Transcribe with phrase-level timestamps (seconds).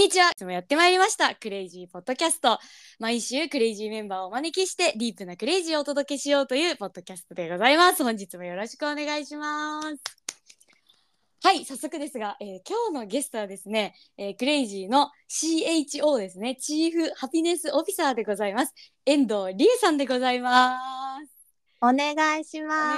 [0.00, 0.30] にちは。
[0.30, 1.34] いつもやってまいりました。
[1.34, 2.58] クレイジーポッドキャスト。
[2.98, 8.02] 毎週クレイジーメンバーをお招きして、ディープなクレイジーをお届けしようというポッドキャストでございます。
[8.02, 9.86] 本日もよろしくお願いします。
[11.42, 18.74] はい、早速ですが、えー今日のゲストはですね、えークレイジーの CHO ですね、チーフハピネスオフィサーでございます。
[19.04, 20.78] 遠藤理恵さんでございま
[21.26, 21.30] す。
[21.82, 22.94] お願いしおま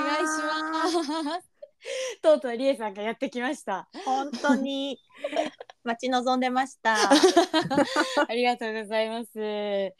[0.89, 0.95] す。
[0.95, 1.52] 願いします。
[2.23, 3.88] とうとう理恵さんがやってきました。
[4.05, 4.98] 本当に
[5.84, 6.97] 待ち望んでました。
[7.11, 9.92] ありがとうございます。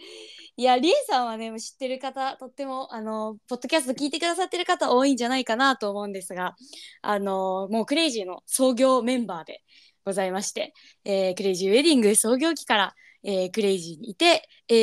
[0.57, 6.55] いや、りえさんはね、知ってる方、とっても、あの、ポッドキャスト聞いてくださってる方多いんじゃないかなと思うんですが、
[7.01, 9.63] あの、もうクレイジーの創業メンバーで
[10.05, 12.95] ございまして、えークレイジーウェディング創業期から、
[13.25, 14.75] えークレイジーにいて、え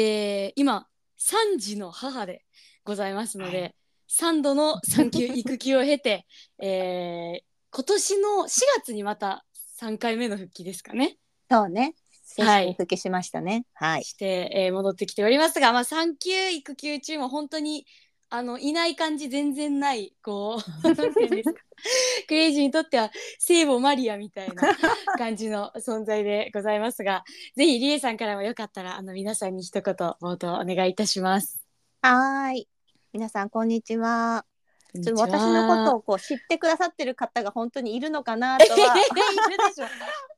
[0.48, 0.88] ー今、
[1.20, 2.46] 3児の母で
[2.84, 3.70] ございますので、は
[4.10, 6.26] 3度の産休育休を経て、
[6.62, 9.46] えー今年の4月にまた
[9.80, 11.18] 3回目の復帰ですかね。
[11.52, 11.94] そうね。
[12.26, 13.64] 正はい復帰しましたね。
[13.76, 14.04] はい。
[14.04, 17.86] して、えー戻ってきておりますが、まあ、産休育休中も本当に
[18.32, 20.96] あのいない感じ全然ないこう
[22.28, 24.76] クレイジーにとっては聖母マリアみたいな
[25.18, 27.24] 感じの存在でございますが
[27.56, 31.64] ぜひリエさんからもよかったらあの皆さんに一言冒頭お願いいたします。
[32.02, 32.79] はーい。
[33.12, 34.46] 皆さんこんにちは。
[34.94, 38.96] ちょっと私のことをこう知ってくださってる方が本当にいるのかなとは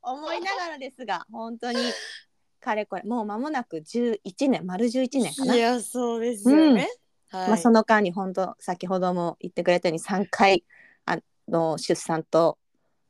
[0.02, 1.78] 思いながらですが、本当に
[2.60, 5.54] かれこれもう間もなく11年、丸11年かな。
[5.54, 6.88] いやそうですよね。
[7.28, 10.64] はいまあ、その間に本当先ほども言ってくれたように3回
[11.04, 12.58] あの出産と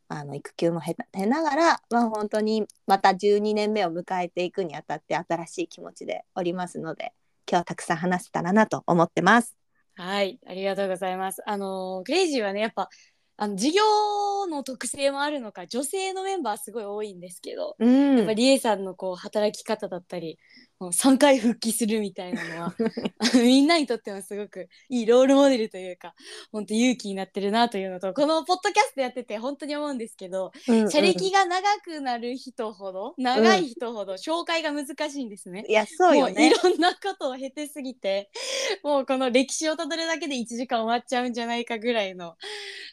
[0.08, 7.12] あの育休も経経ながら、まあ、本当にまた12年目を迎えていくにあたって新しい気持ちでおりますので
[7.52, 9.54] 今日はたくさん話せたらなと思ってます。
[9.94, 11.42] はい、ありがとうございます。
[11.46, 12.88] あのクレイジーはね、やっぱ
[13.36, 20.38] あの事業の特性もあるのか、女性のメンバーすごい多いんですけど、うんやっぱりエさんのこう働き方だったり、
[20.90, 22.74] 3回復帰するみたいなのは
[23.34, 26.14] みんなにとってもすごくいいロールモデルというか、
[26.50, 35.64] 本当勇気になってるなというのと、このポッドキャストやってて本当に思うんですけど、うんうん社歴が長くなる人ほど、長い人ほど紹介が難しいんですね。
[35.68, 36.50] いやそうよもういね。
[36.62, 38.30] ろんなことを経てすぎて
[38.82, 42.36] もうこの歴史をたどるだけで1時間終わっちゃうんじゃないかぐらいの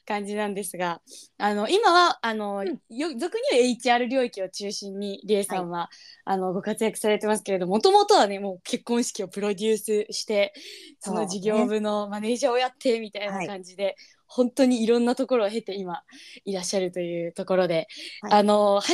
[0.06, 1.02] 感じなんですが
[1.38, 5.90] あの今はあの、うんよ俗に言う HR 領域を中心に理恵さんは、
[6.26, 10.54] あのご活躍されてますけれどもともとはねもう結婚式をプロデュースして
[11.00, 13.96] その事業部のマネージャーをやってみたいな感じで。
[14.32, 16.04] 本当にいろんなところを経て今
[16.46, 17.88] いらっしゃるというところで、
[18.22, 18.40] はい。
[18.40, 18.90] あの初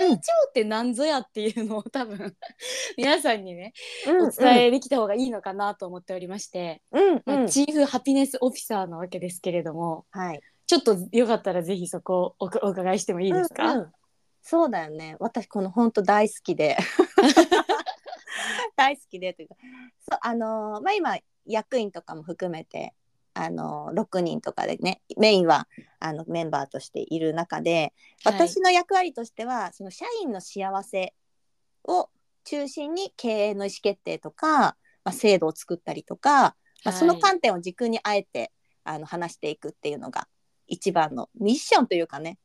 [0.00, 0.18] めにねうん。
[0.18, 2.34] CHO って何ぞやっていうのを多分
[2.98, 3.72] 皆さんにね
[4.06, 10.40] うんお伝えできた方がいいのかなと思っておりまして、うんまあうんチーフハピネスオフィサーなわけですけれどもはい。
[10.66, 13.92] ちょっとよかったらぜひそこをおお伺いしてもいいですか、うんうん。
[14.42, 15.16] そうだよね。
[15.20, 16.76] 私この本当大好きで
[18.76, 19.56] 大好きでというか、
[20.10, 21.16] そうあのーまあ今
[21.46, 22.94] 役員とかも含めて
[23.34, 25.68] あのー6人とかでねメインは
[26.00, 27.92] あのメンバーとしている中で、
[28.24, 28.34] はい。
[28.34, 31.14] 私の役割としてはその社員の幸せ
[31.84, 32.10] を
[32.44, 36.54] 中心に経営の意思決定とか、まあ、制度を作ったりとか、ま
[36.86, 36.94] あ、はい。
[36.94, 38.52] その観点を軸にあえて
[38.84, 40.28] あの話していくっていうのが
[40.66, 42.38] 一番のミッションというかね、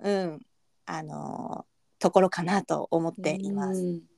[0.00, 0.40] うん、
[0.86, 1.66] あの
[1.98, 3.80] ところかなと思っています。
[3.80, 4.13] うん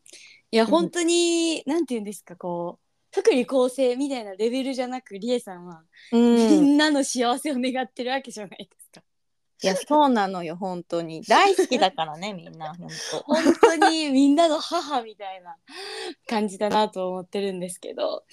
[0.50, 0.66] いやん。
[0.66, 2.86] 本当に、なんて言うんですかこう
[3.20, 9.02] 福利厚生みたいなレベルじゃなくりえさんは、うみん、んなの幸せを願ってるわけじゃないですか。
[9.62, 11.22] いやそうなのよ本当に。
[11.22, 12.88] 大好きだからね みんな本
[13.24, 15.56] 本当にみんなの母みたいな
[16.26, 18.24] 感じだなと思ってるんですけど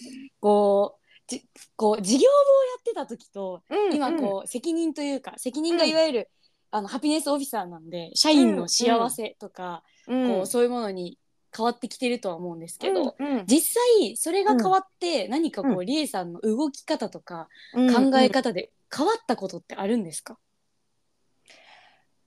[0.41, 1.47] こうじ
[1.78, 2.35] こう事業部をや
[2.80, 3.95] ってた時と当。
[3.95, 6.30] 今こう責任というか責任がいわゆる、
[6.72, 11.18] あのハピネスオフィサーなんで社員の幸せとか、うん、こうそういうものに
[11.56, 13.46] 変わってきてるとは思うんですけど、うんうん。
[13.46, 18.12] 実際それが変わって何かこう、うリエさんの動き方とかうん。
[18.12, 20.38] 考え方で変わったことってあるんですか、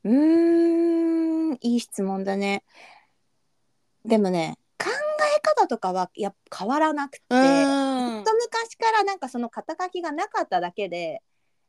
[0.04, 2.64] うーんいい質問だね。
[4.04, 11.20] でもね考え方とかはやっぱ変わらなくて、ずっうんと昔からなんかその肩書きがなかっただけでやっ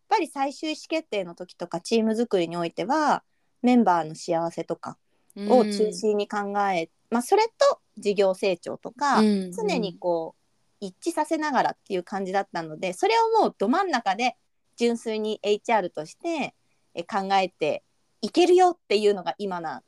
[0.10, 3.24] ぱり最終意思決定の時とかチーム作りにおいては
[3.62, 4.98] メンバーの幸せとか
[5.50, 9.52] を中心に考え、まあ、それと事業成長とか、うん。
[9.52, 14.36] 常にこう一致させながらっていう感じだったのでそれをもうど真ん中で
[14.76, 16.54] 純粋に HR として
[16.94, 17.84] え考えて
[18.22, 19.82] いけるよっていうのが今な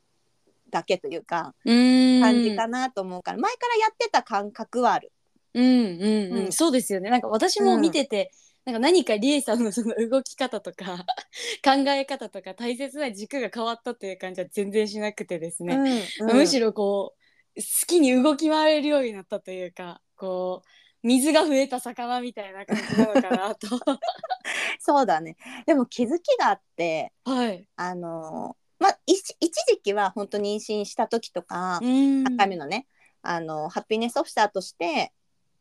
[0.70, 2.20] だけというかうん。
[2.20, 5.12] 感じかなと思うから、前からやってた感覚はある。
[5.54, 6.52] うんうんうん、うん。
[6.52, 7.10] そうですよね。
[7.10, 8.30] なんか私も見てて、
[8.70, 11.04] なんか何かリエさんのその動き方とか
[11.64, 15.74] 考え方とか大切な軸が変わったという感じは全然しなくてですね、
[16.20, 16.36] うんうん。
[16.36, 17.14] むしろこ
[17.56, 20.68] う好きに動き回れるようになったというかこう
[21.02, 23.66] 水が増えた魚みたいな感じなのかなと。
[24.78, 25.36] そうだね。
[25.66, 27.66] でも気づきがあってはい。
[27.74, 32.24] あのまあ一一時期は本当妊娠した時とか、うん。
[32.24, 32.86] 1回目のね
[33.22, 35.12] あのハピネスオフィサーとして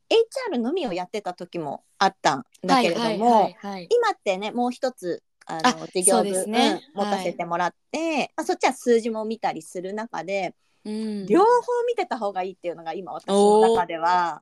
[0.09, 3.87] HR のみをやってた時もあったんだけれども、はいはいはいはい。
[3.89, 6.81] 今ってねもう一つあのあ事業部、ね。
[6.95, 11.25] うん持たせてもらって、まあ、そっちは数字も見たりする中で、うん。
[11.25, 11.45] 両方
[11.87, 14.41] 見てた方がいいっていうのが今私の中では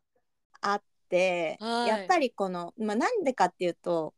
[0.62, 1.88] あって、はい。
[1.88, 4.14] やっぱりこの、まあ、なんでかっていうと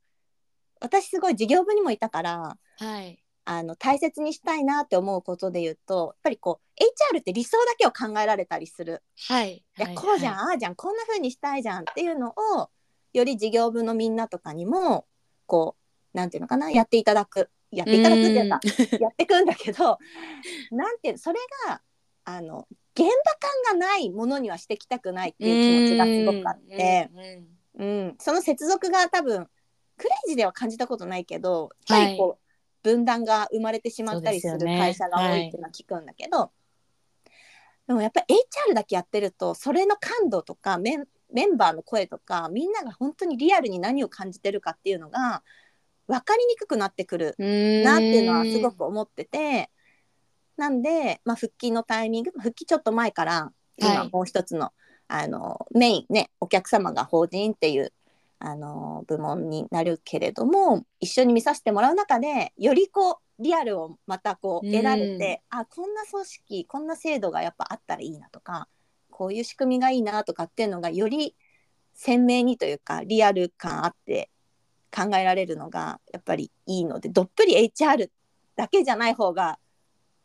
[0.82, 3.19] 私すごい事業部にもいたからはい。
[3.52, 9.02] あの大切にしたいなって思うことで言うとやっぱりこう HR って理想だけを考えられたりする。
[9.28, 9.54] はい。
[9.56, 12.70] いやはいこうじゃん、はああじゃんこんな風にしたいじゃんっていうのを
[13.12, 15.08] より事業部のみんなとかにも
[15.48, 15.76] こ
[16.14, 17.50] うなんていうのかなやっていただく。
[17.72, 18.60] やっていただくっていうか
[19.00, 20.00] やっていくんだけど
[20.72, 21.84] なんてそれが
[22.24, 27.84] あの現場感がないものにはしてきたくないっていう気持ちがすごくあって、うん。
[27.84, 28.08] うん。
[28.08, 29.48] うん、その接続が多分
[29.98, 32.49] クレイジーでは感じたことないけどやっぱりこう、
[32.84, 36.52] 分断が生まれてしまったりする会社が多いっていうのは聞くんだけど、
[37.88, 38.36] でもやっぱり
[38.70, 45.44] HR だけやってるとそれの感度とかメンメンバーの声とかみんなが本当にリアルに何を感じてるかっていうのが
[46.08, 49.70] 分かりにくくなってくるうんなっていうのはすごく思ってて。
[50.58, 53.86] なんで、まあ、復帰のタイミング復帰ちょっと前からはい。
[53.94, 54.74] 今もう一つの,、
[55.08, 57.94] あのメインねお客様が法人っていう
[58.40, 64.72] あの部門になるけれども一緒に見させてもらう中でよりこうリアルをまたこううん。
[64.72, 68.68] 得られて、あこんな組織こんな制度がやっぱあったらいいなとか
[69.10, 71.36] こういう仕組みがいいなとかっていうのがより
[71.94, 74.30] 鮮明にというかリアル感あって
[74.96, 78.10] 考えられるのがやっぱりいいのでどっぷり HR
[78.56, 79.60] だけじゃない方が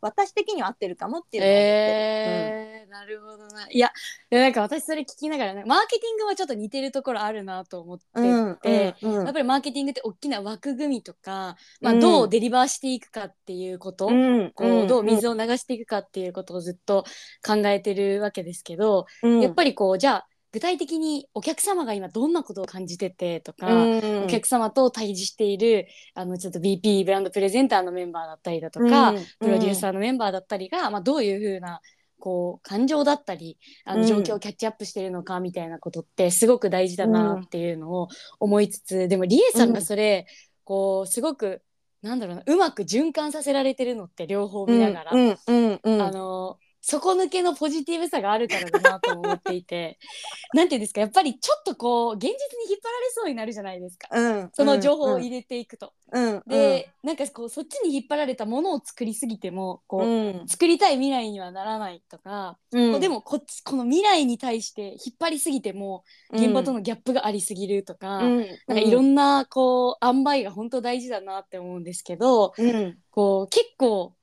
[0.05, 1.69] 私的には合ってるかもっていうのを思ってる。
[1.69, 3.67] えーなるほどな。
[3.69, 3.91] いや
[4.31, 11.99] いやなんか私それ聞きながらねマーケティングはちょっと似てるところあるなと思ってて、うんうんうんやっぱりマーケティングって大きな枠組みとか、まあ、うん。
[11.99, 14.51] どうデリバーしていくかっていうこと、うん。
[14.53, 17.05] こうどう水を流していくかっていうことをずっと
[17.45, 19.41] 考えてるわけですけど、うん。
[19.41, 24.23] やっぱりこうじゃあ具体的にお客様が今どんなことを感じててとか、うん。
[24.23, 29.25] お客様と対峙しているあのちょっと BP ブランドプレゼンターのメンバーだったりだとか、うん。
[29.41, 31.81] プロデューサーのメンバーだったりが、まあ、どういう風な
[32.21, 34.01] こう感情だったりあうん。
[34.03, 38.07] の状況をキャッチアップしてるのかみたいなことってすごく大事だなっていうのを
[38.39, 40.25] 思いつつ、でもリエさんがそれ、
[40.63, 41.63] こうすごく
[42.01, 45.37] なんだろうなうまく循環させられてるのって両方見ながら、うん。
[45.47, 45.79] うん。
[45.83, 46.01] うん。
[46.01, 49.97] あの底抜けのポジティブさがあるからだなと思っていて。
[50.53, 52.33] なんていうんですかやっぱりちょっとこう現実に
[52.69, 54.07] 引っ張られそうになるじゃないですか。
[54.11, 55.93] うんその情報を入れていくと。
[56.11, 56.43] うん。
[56.45, 60.47] で、なんかこうそっちに引っ張られたものを作りすぎてもこう、うん。
[60.47, 62.91] 作りたい未来にはならないとか、うん。
[62.91, 68.47] こうでもこっちこの未来に対して引っ張りすぎても現場とのギャップがありすぎるとか、うん。
[68.67, 72.97] なんかいろんなこう塩梅が本当大事だなって思うんですけどうん。
[73.09, 74.13] こう結構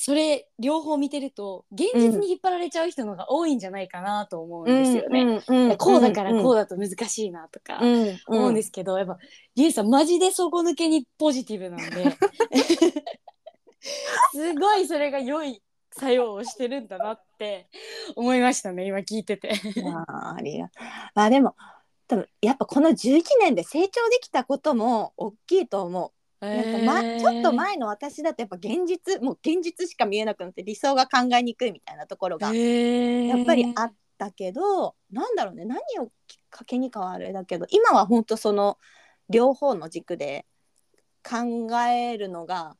[0.00, 5.42] それ両方見てると現実に引っ張られちゃう人の方が多いんじゃないかなと思うんですよね。
[5.48, 9.18] うんうんこうだからこうだだと難しいなとかうん思うんですけど、やっぱ
[9.56, 12.16] リエさんマジで底抜けにポジティブなんで
[14.32, 17.66] すごいそれが良い作用をしてるんだなって
[18.14, 19.50] 思いましたね今聞いてて。
[19.82, 20.70] まあありが
[21.16, 21.56] まあでも
[22.06, 26.17] 多分やっぱこの11年で成長できたことも大きいと思う。
[26.40, 35.64] なんか、ま、ちょっと前の私だとやっぱ現実もう現実しか見えなくなって理想が考えにくいみたいなところがやっぱりあったけど、なんだろうね。
[35.64, 38.78] 何をきっかけにかはあれだけど今は本当その
[39.28, 40.46] 両方の軸で
[41.28, 42.76] 考えるのが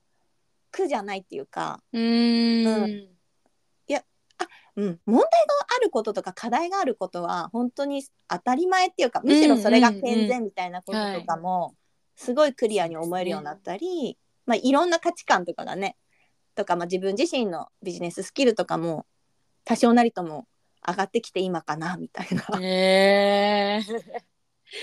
[0.70, 3.18] 苦じゃないっていうか、うーん。
[4.78, 5.28] うん、問題が
[5.76, 11.74] あることとか課題があることは本当に当たり前っていうかむしろそれが健全みたいなこととかも
[12.18, 15.96] すごいクリアに思えるようになったり、まあ、いろんな価値観とかがね
[16.56, 19.06] とか、まあ、自分自身のビジネススキルとかも
[19.64, 20.48] 多少なりとも
[20.86, 22.60] 上がってきて今かなみたいな。
[22.60, 23.94] へー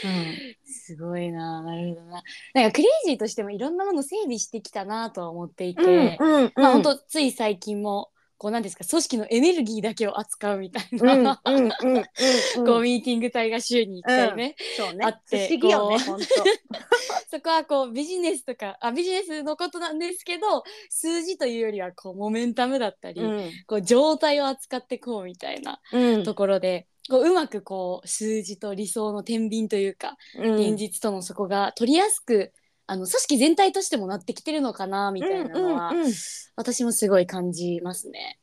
[0.03, 2.23] うんすごいななるほどな。
[2.53, 8.09] なんかクレイジーとしてもいろんなもの整備してきたなとは思っていて、うんうんまあ本当つい最近も
[8.45, 11.71] こうなんですか組織のエネルギーだけを扱うみたいな、うんうん
[12.63, 15.03] こうミーティング体が週に1回ね、そうね。
[15.03, 15.71] あってねこう。
[15.97, 16.19] 本
[17.31, 23.27] そこはこうビジネスとかあビジネスのことなんですけど数字というよりはこうモメンタムだったり、当。
[23.27, 23.51] うん。
[23.65, 26.23] こう状態を扱ってこうみたいなうん。
[26.23, 30.53] ところでこううまくこう数字と理想の天秤というか、うん。
[30.53, 32.53] 現実とのそこが取りやすく
[32.87, 36.13] あの組織全体としてもなってきてるのかなみたいなのは、うんうんうん。
[36.55, 38.39] 私もすごい感じますね。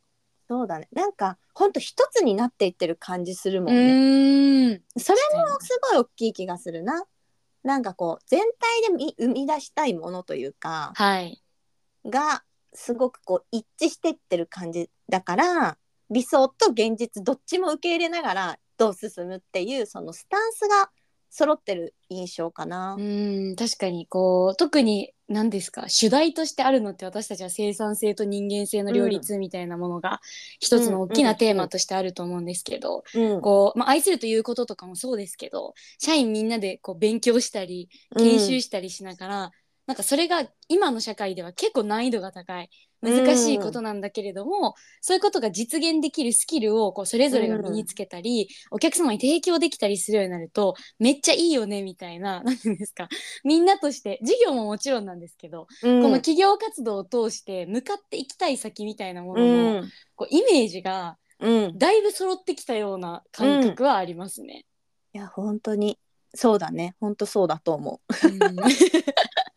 [0.48, 0.88] そうだね。
[0.92, 5.00] なんかほんと一つになっていってる感じするもうんね、ーん。
[5.00, 7.04] それもすごい大きい気がするな。
[7.62, 11.40] なんかこう全体でみ生み出したいものというかはい。
[12.04, 12.42] が
[12.74, 15.76] すごくこう一致してってる感じだから
[16.10, 20.90] 理想と現実どっちも受け入れながらどう進むっていうそのスタンスが
[21.34, 22.94] 揃ってる印象かな。
[22.98, 30.20] うん確かにこう特に何ですか主題としてあるのって私たちは生産性と人間性の両立みたいなものが
[30.60, 39.50] 一つの大きなテーマとしてあると思うんですけど、うんこう、まあ、愛するということとかもそうですけど社員みんなでこう勉強したり研修したりしながら、
[39.86, 42.70] なんかそれが今の社会では結構難易度が高い。
[43.02, 53.08] 難しいことなんだけれども、そういうことが実現できるスキルをこうそれぞれが身につけたり、お客様に提供できたりするようになるとめっちゃいいよねみたいな何て言うんですか。
[53.42, 56.02] みんなとして事業ももちろんなんですけど、うん。
[56.02, 59.90] この企業活動を通して向かっていきたい先みたいなものうの、ん。
[60.14, 64.64] こうイメージがうん、だいぶ揃ってきたような感覚はありますね。
[65.12, 65.98] いや本当に
[66.34, 66.94] そうだね。
[67.00, 68.38] 本当そうだと思うん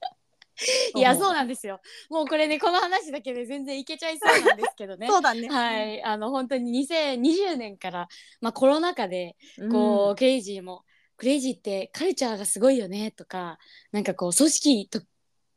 [0.95, 1.81] いやそうなんですよ。
[2.09, 4.97] もうこれねこの話だけで全然いけちゃいそうなんですけどう。
[4.97, 5.07] ね。
[5.11, 5.49] そうだね。
[5.49, 6.03] はい。
[6.03, 8.07] あの本当に2020年から、
[8.41, 9.71] まあ、コロナ禍でうん。
[9.71, 10.83] こう、クレイジーも
[11.17, 13.57] クレイジーってカルチャーがすごいよねとか
[13.91, 15.01] なんかこう組織と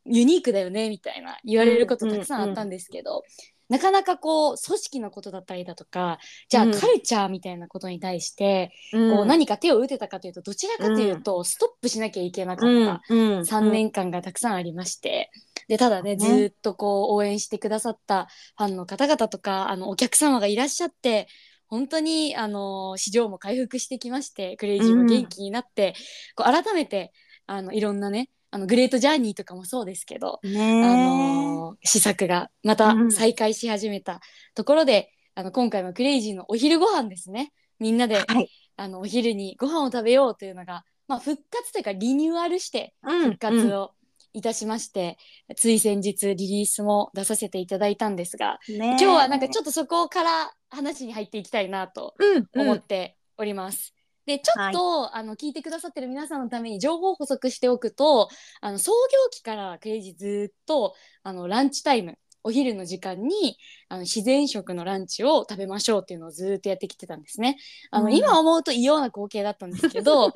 [0.06, 3.22] ユニークだよねみたいな言われることたくさんあったんですけど、
[3.68, 6.72] なかなかこう組織のことだったりだとかじゃあうん。
[6.72, 9.16] カルチャーみたいなことに対して、うん。
[9.16, 13.02] こう何か手を打てたかというとどちらかというと、ストップしなきゃいけなかった。
[13.10, 13.20] うん。
[13.20, 13.40] うん。
[13.40, 15.30] 3年間がたくさんありまして。
[15.68, 16.16] でただねね。
[16.16, 21.28] ずーっとこう応援してくださったファンの方々とかあのお客様がいらっしゃって
[21.66, 25.94] 本当にあの市場も回復してきましてクレイジーも元気になって、
[26.34, 27.12] こう改めて
[27.46, 33.12] あのいろんなねあのグレートジャーニーとかもそうですけど、ねあの試作がまたうん。
[33.12, 34.20] 再開し始めた
[34.54, 37.52] ところで、あの今回のクレイジーのお昼ご飯ですね。
[37.78, 38.48] みんなではい。
[38.76, 43.92] あのお昼にご飯を食べようというのが、まあ、復活というかリニューアルして復活を
[44.32, 45.18] いたしまして、
[45.56, 52.46] つい先日リリースも出させていただいたんですが、今今日はなんかちょっとそこから話に入っていきたいなとうん。
[52.54, 53.94] 思っております。
[54.28, 58.28] でちょっと、あの聞いてくださってる皆さんのために情報を補足しておくと
[58.60, 63.56] あの創業期からクレイジーずっとあのランチタイムお昼の時間に
[63.88, 67.56] あの自然食のランチを食べましょうっていうのをずっとやってきてたんですね。
[67.90, 70.34] あの、うん今思うと異様な光景だったんですけど、 ね。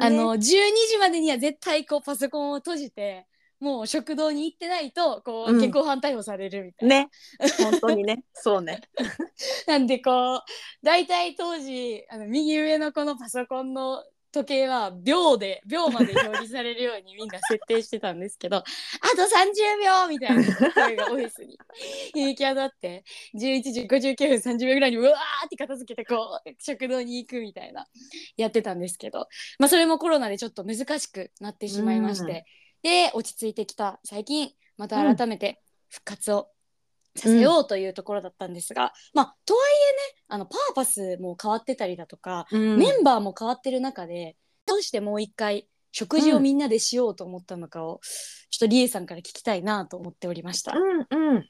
[0.00, 3.26] あの12時までには絶対こうパソコンを閉じて
[3.64, 6.96] もう食堂に行ってないとこううん現行犯逮捕されるみたいな。
[6.96, 7.08] ね。
[7.58, 8.22] 本当にね。
[8.34, 8.82] そうね。
[9.66, 10.40] なんでこう
[10.82, 18.62] 大体当時あの右上のこのパソコンの時計は秒で秒まで表示されるようにみんな設定してたんですけど あ
[19.16, 21.56] と30秒みたいな声がオフィスに
[22.12, 23.04] 響き渡って
[23.36, 27.86] 11時59分30秒ぐらいにうわーって片付けてこう食堂に行くみたいな
[28.36, 29.28] やってたんですけど、
[29.60, 32.44] まあ、それもコロナでちょっと難しくなってしまいまして、
[32.84, 36.48] で落ち着いてきた最近また改めて復活を
[37.16, 39.64] させようというところだったんですが、まあとはい
[40.10, 44.36] えねあのパーパスも変わってたりだとか、メンバーも変わってる中で
[44.66, 48.00] どうしてもう一回食事をみんなでしようと思ったのかを、
[48.50, 50.76] ちょっとリエさんから聞きたいなと思っておりました。
[50.76, 51.48] うんうん。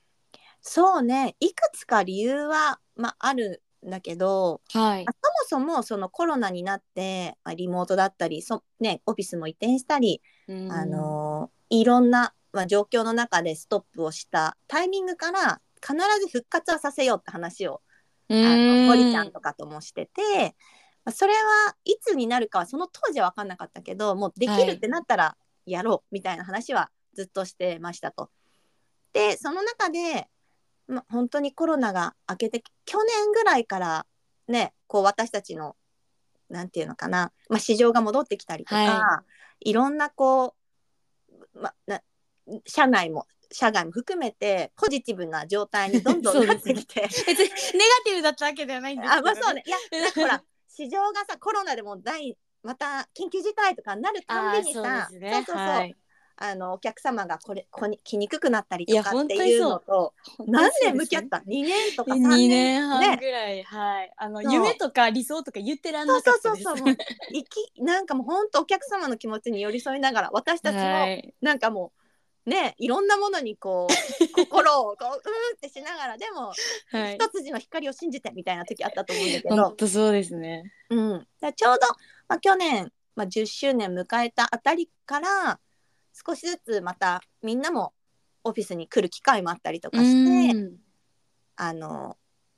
[0.60, 1.34] そうね。
[1.40, 5.04] いくつか理由はまああるんだけど、はい。
[5.04, 5.14] まあ、
[5.48, 10.72] そもそもそのコロナになって、まあ、リモートだったり、そねオフィスも移転したり、うん。
[10.72, 17.82] あのいろんな、まあ、状況の中でストップをしたタイミングから必ず復活はさせようって話を
[18.30, 20.56] あの堀ちゃんとかともしてて、
[21.04, 25.36] まあ、それはいつになるかはその当時は分かんなかったけどもうできるってなったら
[25.66, 28.30] やろうみたいな話はずっとしてましたと。
[29.12, 30.28] でその中で、
[30.86, 34.06] まあ、本当にコロナが明けて去年ぐらいから
[34.48, 35.76] ねこう私たちの
[36.50, 39.24] なんていうのかな、まあ、市場が戻ってきたりとか、、は
[39.60, 39.72] い。
[39.72, 40.54] ろんなこ
[41.54, 42.00] う、ま、な
[42.66, 47.02] 社内も社外も含めてポジティブな状態にどんどんなってきて。
[47.02, 47.50] 別にネガ
[48.04, 49.62] ティブだったわけではないんですけど、あまあそうね。
[49.66, 49.76] いや
[50.14, 55.06] ほら市場がさコロナでも第また緊急事態とかになるたんびにさね。
[55.10, 55.96] そうそうそう、はい
[56.36, 60.14] あのお客様がこれこに来にくくなったりとかっていうのと
[60.46, 66.42] 何年向き合った2年とか3 2年年半ねぐらい、はいあの夢とか理想とか言ってらんなかったです。
[66.42, 66.96] そうそうそうもう。
[67.32, 71.34] いきなんかもう本当お客様の気持ちに寄り添いながら私たちもはい。
[71.40, 71.92] なんかも
[72.46, 73.94] うねいろんなものにこう
[74.34, 76.52] 心をこううーってしながらでも、
[76.90, 77.14] はい。
[77.14, 79.56] 一筋の光を信じてみたいな時あったと思うんだけど。
[79.56, 80.72] 本、当そうですね。
[80.90, 81.26] うん、
[81.56, 81.86] ちょうど、
[82.28, 85.60] まあ、去年、まあ、10周年迎えたあたりから
[86.14, 87.92] 少しずつまたみんなも
[88.44, 90.76] オフィスに来る機会もあったりとかして、うん
[91.56, 92.16] あの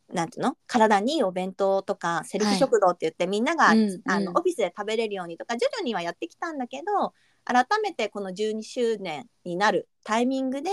[0.08, 0.56] なんていうの？
[0.68, 7.12] 体にいいお弁当とかセルフ食堂って言って、みんなが、うんあのうんオフィスで食べれるようにとか徐々にはやってきたんだけど
[7.44, 10.70] 改めてこの12周年になるタイミングで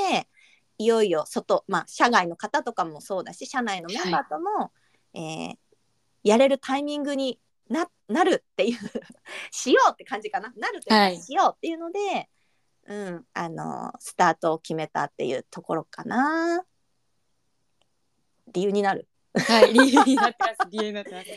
[0.77, 4.71] いよいよ外、まあ、社外の方とかもそうだし社内のメンバーとも、
[5.13, 5.55] えー
[6.23, 8.77] やれるタイミングにななるっていう
[9.51, 10.53] しようって感じかな？
[10.55, 11.21] なるというか、はい。
[11.21, 12.29] しようっていうので、
[12.85, 16.63] うん、あのスタートを決めたっていうところかな。
[18.53, 19.07] 理由になる。
[19.35, 20.69] はい、理由になってます。
[20.69, 21.27] 理由になってます。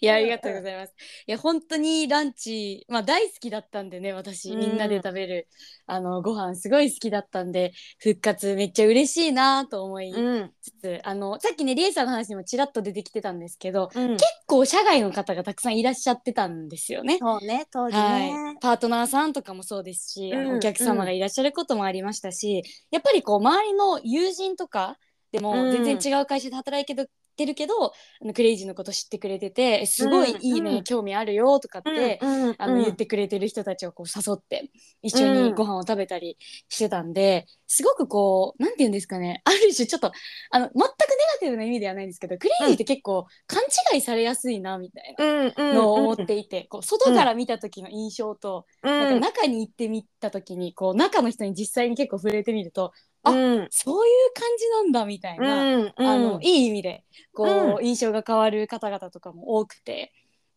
[0.00, 0.94] いや、ありがとうございます。
[1.26, 5.48] いや、本当にランチ、まあ、大好きだったんでね、私、うんみんなで食べる。
[5.86, 13.90] あの、ご飯すごい好きだったんで、復活めっちゃ嬉しいなと思いうん、つつ、あの、さっきね、リエさんの話にもちらっと出てきてたんですけど。
[13.94, 17.18] うん、結構社外の方がたくさんいらっしゃってたんですよね。
[17.18, 24.96] そうね当時はいね。、パートナーさんとかもそうですし、お客様がいらっしゃることもありましたし、やっぱりこう周りの友人とか
[25.32, 27.90] でもうん全然違う会社で働いてるけど、あ
[28.24, 30.84] のクレイジーのこと知ってくれててえすごいいいね、うん。
[30.84, 34.70] 興味あるよとかって、うんうんあの言ってくれてる人たちをこう誘って
[35.02, 36.38] 一緒にご飯を食べたり
[36.68, 40.12] してたんで、すごくこうなんて言うんですかねある種ちょっと
[40.50, 40.86] あの全くネ
[41.34, 43.62] ガティブな意味ではないんですけどクレイジーって結構勘
[43.94, 45.24] 違いされやすいなみたいな。
[45.24, 52.92] うんうんのを思っていて、こう外から見た時の印象と、うんなんか中に行ってみた時にこう中の人に実際に結構触れてみると
[53.24, 53.68] あうん。
[53.70, 57.44] そういう感じなんだみたいな、うんあのいい意味でこ
[57.78, 60.12] う、う印象が変わる方々とかも多くて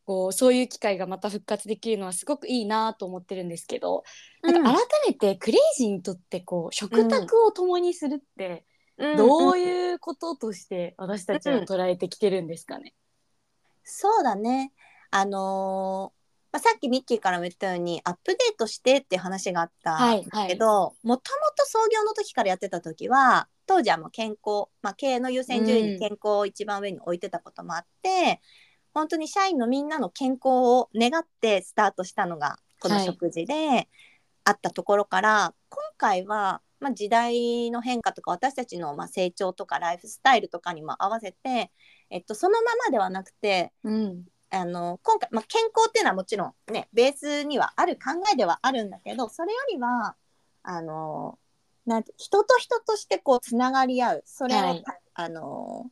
[0.06, 4.04] こうそういう機会がまた復活できるのはすごくいいなと思ってるんですけど、
[4.42, 8.64] なんか改めてクレイジーにとってこう食卓を共にするって
[9.18, 12.94] どういうこととして私たちは捉えてきてるんですかね？
[13.84, 14.72] そうだね。
[15.12, 16.12] あの
[16.58, 28.42] あ、さっきミッキーからも言ったようにアップデートしてっていう話があったはいんだけど、もともと創業の時からやってた時は当時はもう健康、まあ、経営の優先順位に健康を一番上に置いてたこともあって、
[28.94, 33.88] 本当に社員のみんなの健康を願ってスタートしたのがこの食事で
[34.44, 41.72] あったところから、今回は、まあ、時代の変化とか私たちのまあ成長とかライフスタイルとかにも合わせて、
[42.10, 50.16] えっと、そのままではなくてうんあの今回、まあ、健康っていうのはもちろんねベースにはある考えではあるんだけどそれよりは
[50.64, 51.38] あの
[51.86, 54.84] なんて人と人としてこうつながり合うそれを、はい。
[55.20, 55.90] あの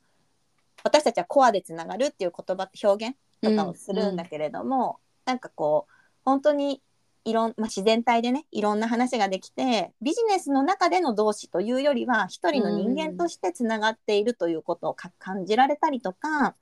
[0.84, 6.82] 私たちはコアでつながるっていう言葉表現とかをするんだけれども、なんかこう本当に
[7.24, 16.56] いろん、まあ、自然体でねいろんな話ができてビジネスの中での同志というよりは一人の人間としてつながっているということをか感じられたりとか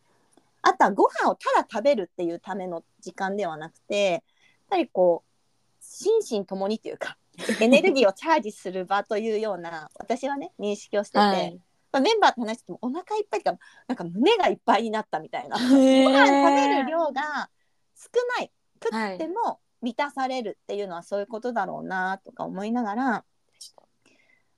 [0.63, 4.21] あとはご飯をただ食べるっていうための時間ではなくてやっ
[4.69, 5.33] ぱりこう
[5.79, 7.17] 心身ともにというか
[7.61, 11.59] エネルギーをチャージする場というような私はね認識をしてて、はい。
[11.91, 13.55] まあメンバーと話しててもお腹いっぱいか
[13.87, 15.57] なんか胸がいっぱいになったみたいな。
[15.57, 17.49] ご飯食べる量が
[17.95, 18.51] 少ない
[18.83, 23.25] 食はいっても満たされるっていうのはそういうことだろうなとか思いながら、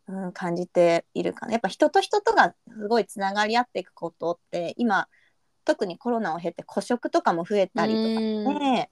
[0.07, 1.53] うん、感じているかな。
[1.53, 5.07] やっぱ人と人とがすごいつながり合っていくことって今
[5.65, 8.59] 特にコロナを経て孤食とかも増えたりとかうん。
[8.59, 8.89] ね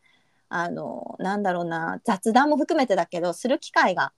[0.49, 4.13] あのなんだろうな雑談も含めてだけどする機会が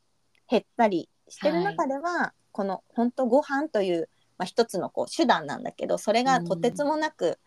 [0.49, 7.39] 減ったりしてる中では、この本当ご飯という、まあ、一つのこう手段なんだけどそれがとてつもなく、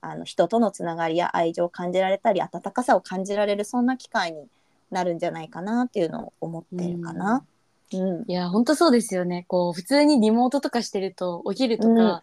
[0.00, 4.46] あの人とのつながりや愛情を感じられたり温かさを感じられるそんな機会に
[4.92, 7.44] なるんじゃないかなっていうのを思ってるかな。
[7.92, 8.24] うん。
[8.28, 9.44] いや本当そうですよね。
[9.48, 12.20] こう普通にリモートとかしてるとお昼とか、うん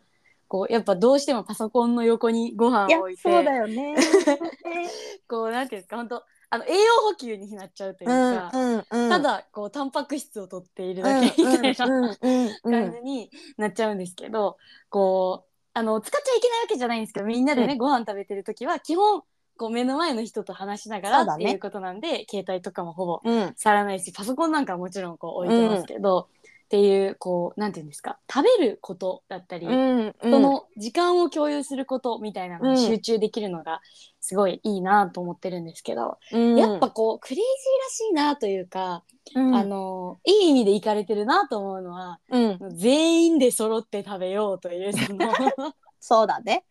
[0.53, 3.23] こうやっぱどうしてもパソコンの横にご飯を置いて。
[3.23, 3.95] そうだよね。
[5.27, 14.57] こうなんていうんですか本当あの栄養補給になっちゃうといううんか、うんうん、ただこうタンパク質を取っているうんだけみたいなうんうんうん感じになっちゃうんですけど、
[14.91, 19.23] こうあの使っちゃいけないわけじゃないんですけどみんなでね、うご飯食べてる時は基本
[19.57, 23.53] こう目の前の人と話しながらっていうことなんで、携帯とかもほぼうん。
[23.55, 26.27] 触らないしパソコンなんかはもちろんこう置いてますけど、
[26.73, 33.79] っていうこうなんていうんですか食べることだったり、うんその時間を共有することみたいなのに集中できるのが
[34.21, 36.57] すごいいいなと思ってるんですけど、うん。
[36.57, 39.03] やっぱこうクレイジーらしいなというか、
[39.35, 39.55] うん。
[39.55, 42.59] あのいい意味でいかれてるなと思うのはうん。
[42.75, 45.31] 全員で揃って食べようというその
[45.99, 46.65] そうだね。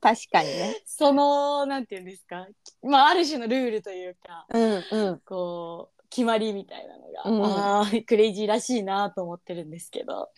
[0.00, 0.82] 確かにね。
[0.84, 2.48] そのなんていうんですか、
[2.82, 5.20] まあ、ある種のルールというかうんうん。
[5.24, 7.56] こう決まりみたいなのが、うん。
[7.80, 10.30] あークレイジーらしいなと思ってるんですけど。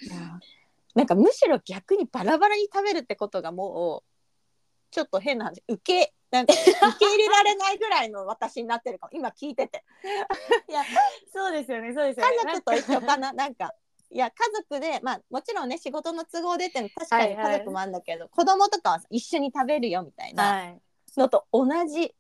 [0.95, 6.63] なんかむしろ逆にバラバラに食べるってことがもうちょっと変な話受けなんか 受
[7.01, 9.11] け入れられないぐらいの私になってるかも。
[9.13, 9.83] 今聞いてて。
[10.71, 10.85] いや
[11.33, 12.37] そうですよねそうですよね。
[12.45, 13.33] 家族と一緒かな？
[13.33, 13.75] なんか
[14.11, 20.81] いや家族でまあもちろんね仕事の都合でって確かに家族もあるんだけど、子供とかは一緒に食べるよみたいなはい、
[21.17, 22.15] のと同じ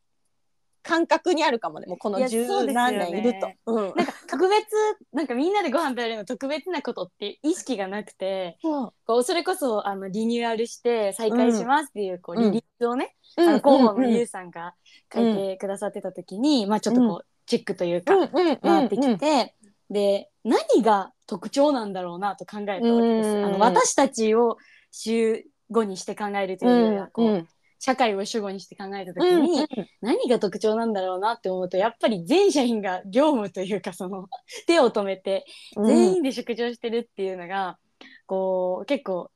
[0.84, 1.86] 感覚にあるかもね。
[1.88, 3.50] もうこの十何年いると。
[3.72, 3.84] うん。
[3.96, 4.66] なんか特別
[5.12, 8.92] なんかみんなでご飯食べるの特別なことって意識がなくてそう。
[9.06, 12.52] こうそれこそあのリニューアルして再開しますっていう,、こううん。
[12.52, 14.74] リリースをね、うんあの広報のうんゆうさんが
[15.12, 19.54] 書いてくださってた時に、まあちょっとこう、チェックというか、回ってきて、
[19.90, 23.28] で何が特徴なんだろうなと考えたわけです。
[23.28, 23.44] うん。
[23.46, 24.58] あの私たちを
[24.92, 27.48] 主語にして考えるというよりはこう、うん
[27.84, 29.66] 社会を主語にして考えた時うんに、
[30.00, 34.26] 何が特徴なんだろうなって思うとやっぱり全社員が業務というかその
[34.66, 35.44] 手を止めて
[35.76, 35.86] うん。
[35.86, 37.78] 全員で食事をしてるっていうのが、
[38.24, 39.30] こう結構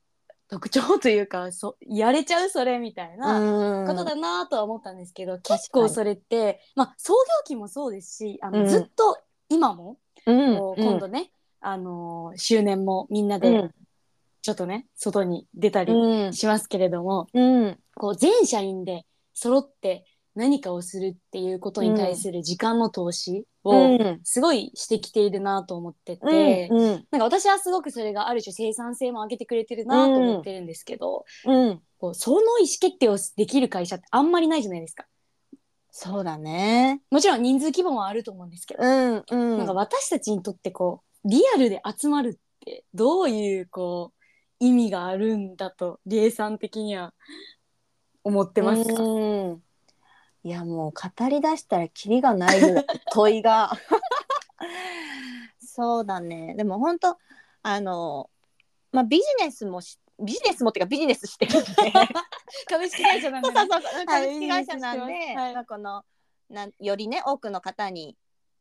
[0.49, 8.67] 特徴というかそやれちゃうそれみたいなことだなとは思ったんですけど、結構それって、まあ、創業期もそうですしあの、うん。
[8.67, 9.19] ずっと
[9.51, 10.57] 今もうん。
[10.83, 13.71] 今度ね、あのー周年もみんなでうん
[14.43, 16.33] ちょっとね外に出たりうん。
[16.33, 17.79] しますけれども、うん。
[17.95, 24.21] こう全社員で揃って何かをするっていうことに対する時間の投資をうん。
[24.23, 31.81] すごいしてきているなと思ってて、うんなんか私はすごくそれがある種生産性も上げてくれてるなと思ってるんですけど、うん。
[31.99, 35.07] こうその意思決定をできる会社ってあんまりないじゃないですか。
[35.91, 37.03] そうだね。
[37.11, 39.59] もちろん人数規模もあると思うんですけど、うんうん。
[39.59, 42.33] なんか私たちにとってこうリアルで集まるっ
[42.65, 44.18] てどういうこう
[44.61, 47.15] 意味があるんだと理恵さん的には
[48.25, 49.19] 思ってますか、う
[49.55, 49.63] ん。
[50.43, 53.73] いやもう語り出したらキリがないぐらい問いが。
[55.61, 56.55] そうだね。
[56.57, 57.19] でも本当
[57.63, 58.31] あの
[58.93, 61.69] まあビジネスもしビジネスもっていうかビジネスしてるんで。
[62.69, 63.55] 株式会社なんでね。
[63.55, 64.07] そうそうそう。
[64.07, 65.55] 株式会社なんで、はい。
[65.55, 66.05] まあ、この
[66.51, 68.17] なんよりね多くの方に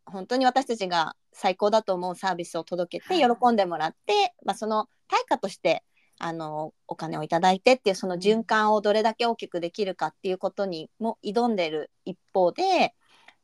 [0.07, 3.37] 本当に私たちが最高だと思うサービスを届けてはい。
[3.37, 5.83] 喜んでもらって、まあ、その対価として
[6.19, 12.93] あのお金をいただいてっていうその循環をどれだけ大きくできるかっていうことにも挑んでる一方で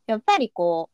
[0.07, 0.93] やっぱりこう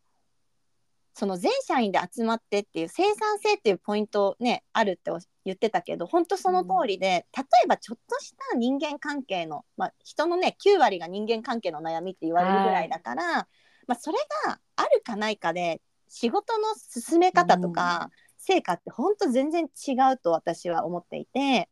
[1.19, 13.47] その全社員で集まってっていう生産性っていうポイントねあるってお言ってたけど本当その通りで、例えばちょっとした人間関係の、まあ、人のね9割が人間関係の悩みって言われるぐらいだから、
[13.89, 21.67] まあ、それがあるかないかで仕事の進め方とか成果って本当全然違うと私は思っていて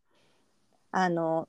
[0.91, 1.47] あの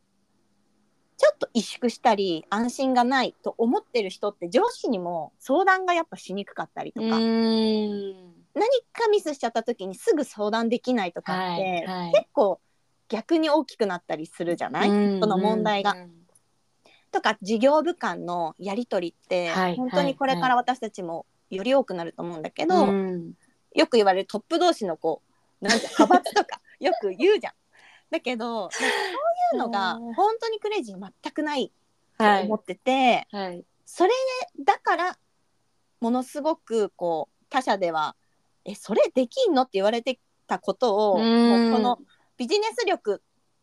[1.17, 7.17] ちょっと萎縮したり安心がないと思ってる人って上司にも相談がやっぱしにくかったりとか、何
[8.93, 12.13] かミスしちゃった時にすぐ相談できないとかって、はいはい。
[12.13, 12.61] 結構
[13.09, 15.93] 逆に大きくなったりするじゃない、うんその問題が。
[15.93, 16.18] うん
[17.11, 23.33] とか事業部間のやり取りって、はい本当にこれから私たちもより多くなると思うんだけど、うん
[23.75, 25.23] よく言われるトップ同士のこ
[25.61, 27.53] うなんて派閥とか よく言うじゃん。
[28.11, 28.91] だけどそうい
[29.55, 31.71] うのがうん本当にクレイジー全くない
[32.17, 34.13] とはい思ってて、はいそれ
[34.65, 35.19] だから
[36.01, 38.17] ものすごくこう他社では
[38.65, 41.99] 「えそれできんの?」って言われてたことをこの
[42.37, 43.23] ビジネス力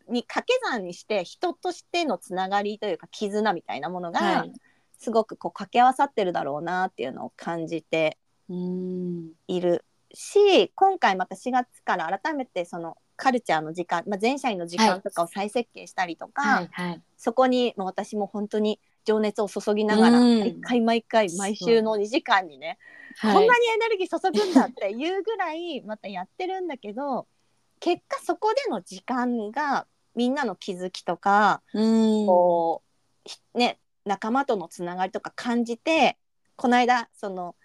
[0.09, 4.53] に掛け算にして人としてのつながりというか絆みたいなものがはい。
[4.97, 8.17] すごくこう掛け合わさってるだろうなっていうのを感じて
[8.49, 9.31] うん。
[9.47, 16.69] いるし今回また4月から改めてそのカルチャーの時間、まあ、全社員の時間とかを再設計したりとか、はい。
[16.71, 17.01] はい。
[17.17, 20.39] そこにもう私も本当に情熱を注ぎながらうん。
[20.39, 22.77] 毎回毎回毎週の2時間にね、はい
[23.17, 27.27] こんなにエネルギー注ぐんだっていうぐらいまたやってるんだけど
[27.79, 32.25] 結果そこでの時間がみんなの気づきとか、うん。
[32.25, 32.83] こ
[33.25, 36.17] うひね仲間とのつながりとか感じて
[36.55, 37.55] この間その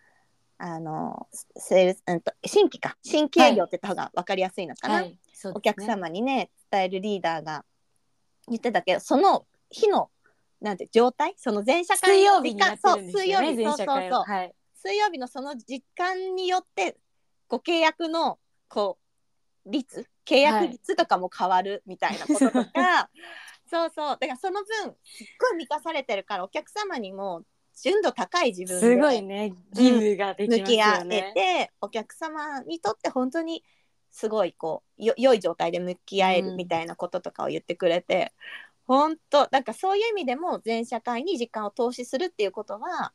[0.58, 2.96] あのセールス、うん、と新規か。
[3.02, 5.04] 新規営業って言った方が分かりやすいのかな、はい。
[5.04, 5.52] そうですね。
[5.56, 7.64] お客様にね伝えるリーダーが
[8.48, 10.10] 言ってたけどその日の
[10.60, 11.34] なんて状態？
[11.38, 14.22] その全社会水の曜日になってるんですよねそうそうそう。
[14.24, 14.54] はい。
[14.74, 16.98] 水曜日のその時間によって
[17.48, 19.04] ご契約のこう
[19.66, 23.10] 率契約率とかも変わるみたいなこととか、
[23.66, 24.18] そうそう。
[24.18, 24.66] だからその分
[25.04, 27.42] すっごい満たされてるからお客様にも
[27.82, 33.64] 純度高い自分すごでいね義務ができ向き合えて、お客様にとって本当に
[34.10, 38.32] すごいこうよ良い状態で向き合えるみたいなこととかを言ってくれて、
[38.86, 43.12] 本当なんかそういう意味でも全社会に時間を投資するっていうことは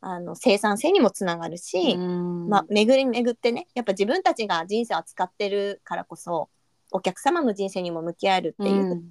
[0.00, 2.48] あの生産性にもつながるし、うん。
[2.48, 6.48] まあ、巡り巡ってねやっぱ自分たちが人生を扱ってるからこそ
[6.90, 9.10] お客様の人生にも向き合えるっていう、うん。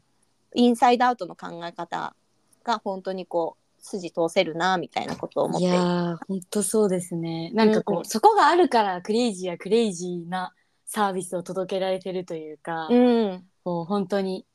[0.56, 2.16] インサイドアウトの考え方
[2.64, 7.52] が本当にこう筋通せるなみたいなことを思っいてやー本当そうですね。
[7.54, 8.06] なんかこう、うんうん。
[8.06, 10.54] そこがあるからクレイジーやクレイジーな
[10.86, 13.44] サービスを届けられてるというか、うん。
[13.64, 14.46] こう本当に、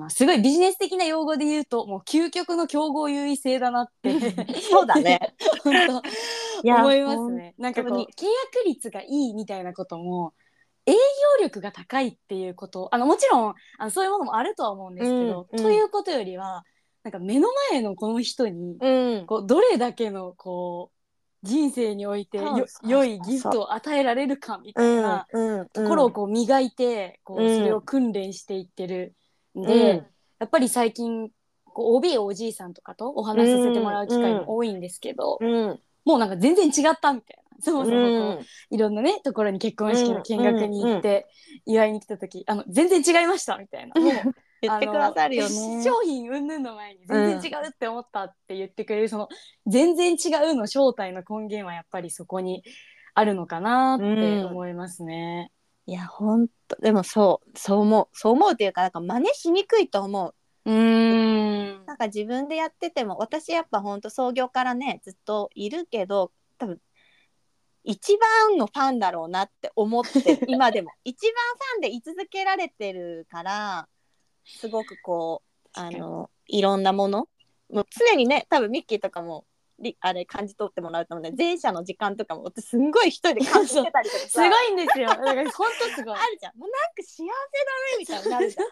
[0.00, 4.18] まあ、すごいビジネス的な用語で言うともう究極の競合優位性だなって。
[4.70, 5.34] そうだね。
[5.62, 6.70] 本当。
[6.70, 7.54] 思いますね。
[7.58, 10.32] なんかこう本契約率がいいみたいなことも
[10.86, 10.98] 営業
[11.44, 12.88] 力が高いっていうこと。
[12.92, 15.64] あのもちろんあのそういうものもあるとは思うんですけど、うんうん。
[15.64, 16.64] ということよりは
[17.02, 19.26] なんか目の前のこの人にうん。
[19.26, 27.58] こうどれだけのこう人生においてよ良いギフトを与えられるかみたいなうんところをこう磨いてこううん。
[27.58, 29.19] それを訓練していってるん
[29.54, 30.06] で、うん。
[30.38, 31.30] やっぱり最近
[31.64, 35.80] こう OB おじいさんとかとお話しさせてもらう機会も多いんですけど、うん。
[36.04, 37.42] もうなんか全然違ったみたいな。
[37.62, 38.46] そもそもこう、うん。
[38.70, 41.28] いろんなねところに結婚式の見学に行って
[41.66, 44.00] 祝いに来た時、あの全然違いましたみたいな。
[44.00, 44.12] もう
[44.62, 45.82] 言ってくださるよね。
[45.82, 49.28] 商品云々の前に全然違うって思ったって言ってくれる、その
[49.66, 52.62] 全然違うの正体の根源はやっぱりそこに
[53.14, 55.50] あるのかなって思いますね。
[55.90, 60.28] いや本当でもそうそう思うそう思うっていうかなんか真似しにくいと思
[60.64, 60.70] う。
[60.70, 61.84] うーん。
[61.84, 66.80] なんか自分でやってても私やっぱ本当創業からねずっといるけど多分
[67.82, 70.92] 一番のファンだろうなって思ってる 今でも。
[71.02, 73.88] 一番ファンで居続けられてるから
[74.44, 77.28] すごくこうあのいろんなもの。
[77.68, 79.44] もう常にね多分ミッキーとかも
[79.80, 85.08] りあれ感じ取ってもらうと思うね前者の時間とかも私すんごい一人で感じてたりとかすさごいんですよ。
[85.10, 86.14] だから本当すごい。
[86.14, 88.66] あるじゃんもうなんか幸せだねみたいになるじゃん。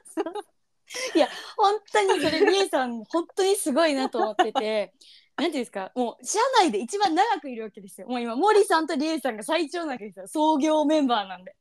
[1.56, 4.92] 本当にそれりえさん本当にすごいなと思ってて。
[5.38, 5.92] なんていうんですか？
[5.94, 8.08] もう社内で一番長くいるわけですよ。
[8.08, 10.26] もう今森さんとりえさんが最長なわけですよ。
[10.26, 11.54] 創業メンバーなんで。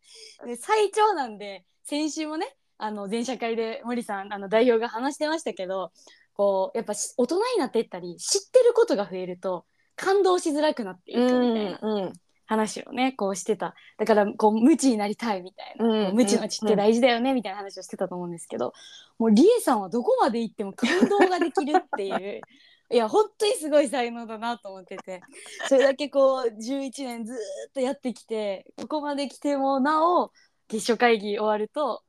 [0.45, 5.91] で最長なんで先週もねあの全社会で森さんあの代表が話してましたけど
[6.37, 11.79] こうやっぱし大人になっていったり知ってることが増えると感動しづらくなっていくみたいな。
[11.81, 12.13] うん
[12.47, 13.75] 話をねこうしてた。
[13.97, 18.73] だからこう無知になりたいみたいな、うん無知の知って大事だよねみたいな話をしてたと思うんですけど、
[19.19, 22.41] もうりえさんはどこまで行っても感動ができるっていう。
[22.89, 25.21] いや本当にすごい才能だなと思ってて。
[25.67, 27.39] それだけこう11年ずーっ
[27.73, 30.31] とやってきてここまで来てもなお
[30.69, 32.01] 月初会議終わると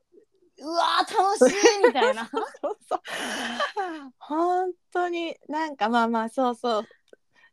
[0.61, 2.29] うわー楽しいみたいな。
[2.61, 3.01] そうそう
[4.19, 6.89] 本当になんかまあまあそうそう。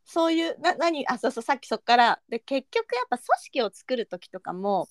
[0.05, 2.23] そういうな何あそうそうさっきそっから。
[2.29, 4.89] で結局やっぱ組織を作る時とかも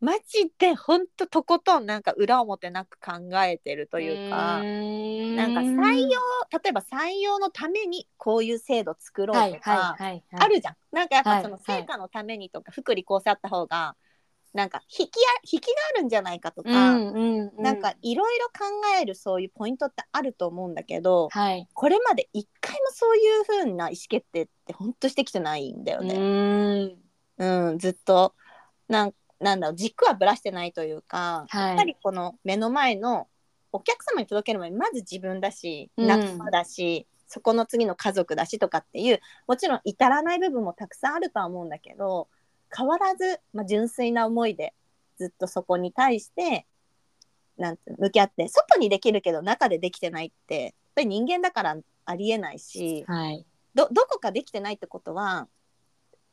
[0.00, 3.12] マジで本当とことんなんか裏表なく考
[3.44, 4.60] えてるというか。
[4.62, 6.20] なんか採用
[6.62, 10.76] 例えば採用のためにこういう制度作ろはいうとか、あるじゃん。
[10.92, 13.96] なんかやっはいぱその成果のためにとか、福利厚生あった方が
[14.52, 18.64] なんか引きや引きがあるんじゃないかとか、うんうんうん、なんかいろいろ考
[19.00, 21.66] えるそういうポイントってあると思うんだけど、はい。
[21.72, 26.14] これまで一回もそういう風な意思決定って本当してきてないんだようね。
[26.14, 27.68] ーん。
[27.70, 28.34] うん、ずっと。
[28.88, 31.68] なんなんだろう軸はぶらしてないというか、はい。
[31.68, 33.28] やっぱりこの目の前の
[33.72, 36.06] お客様に届ける前にまず自分だしうん。
[36.06, 42.28] 仲間だし、そこの次の家族だしとかっていうもちろん至らない部分もたくさんあるとは思うんだけど
[42.74, 44.74] 変わらず、まあ、純粋な思いで
[45.18, 46.66] ずっとそこに対して
[47.58, 53.46] なんて向き合って外にできるけど中でできてないってやっぱり人間だからありえないしはい。
[53.74, 55.48] どどこかできてないってことは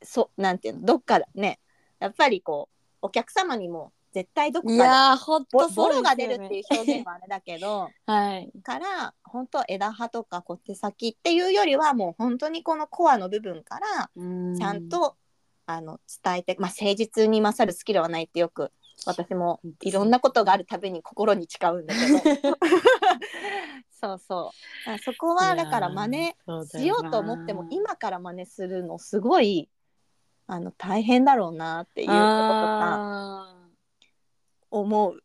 [0.02, 1.58] そなんていうのどっかね。
[1.98, 2.68] やっぱりこ
[3.02, 5.16] うお客様にも絶対どこか
[5.52, 5.74] ボね。
[5.74, 8.50] ボロが出るっていう表現はあれだけど はい。
[8.62, 15.16] から本当枝葉とか小手先っていうよりはもう本当にこのコアの部分からちゃんと、
[15.72, 18.72] あの伝えて、まあ、誠実に勝るスキルはないってよく
[19.06, 22.10] 私もいろんなことがあるたびに心に誓うんだけ
[22.42, 22.56] ど。
[23.92, 24.50] そうそ
[24.86, 24.98] う。
[24.98, 26.34] そこはだから真似
[26.66, 29.68] しようと思っても今から真似するのすごい
[30.46, 33.54] あの大変だろうなっていうこととか
[34.70, 35.22] 思う。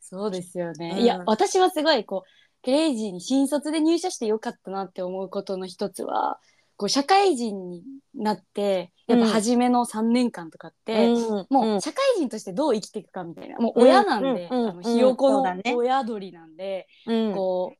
[0.00, 1.02] そうですよね、うん。
[1.02, 6.40] いや私はすごいこうクレイジーに新卒で入社してよかったなって思うことの一つは
[6.76, 7.82] こう社会人に
[8.14, 11.46] なってやっぱ初めの3年間とかって、うん。
[11.48, 13.56] もう社会人としてどう生きていくかみたいな。
[13.58, 14.62] もう親なんで、うん。
[14.62, 14.68] うん。
[14.70, 15.42] あのひよこの
[15.74, 17.32] 親鳥なんで、うん。
[17.32, 17.78] こう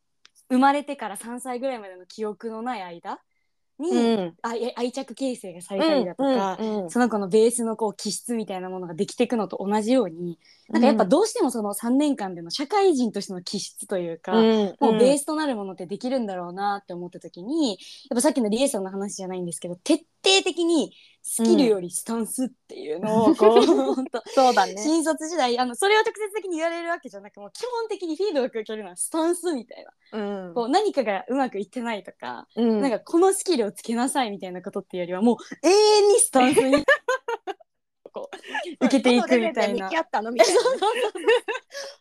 [0.49, 3.19] 生まれてから3歳ぐらいまでの記憶のない間
[3.79, 4.35] に、うん。
[4.43, 10.75] あい愛着形成がされたりだとか、うんうんその子のベースのこう気質みたいなものができていくのと同じように、うん。
[10.75, 14.77] なんかやっぱどうしてもその3年間での社会人としての気質というか、うん。
[14.81, 17.79] もうベースとなるものってできるんだろうなって思った時にやっ
[18.17, 20.93] ぱさっきのリエさんの話じゃないんですけど徹底的に
[21.29, 24.77] スキルよりスタンスっていうのをこう、本当 そうだね。
[24.79, 30.55] 新卒時代あのそれを直接的に言われるわけじゃなくもう基本的にフィードバック受けるのはスタンスみたいな、うん。
[30.55, 32.81] こう何かがうまくいってないとか、うん。
[32.81, 35.37] なんかこのスキルをつけなさいみたいなことっていうよりはもう
[35.67, 36.85] 永遠にスタンスに
[38.13, 39.89] こう受けていくみたいな。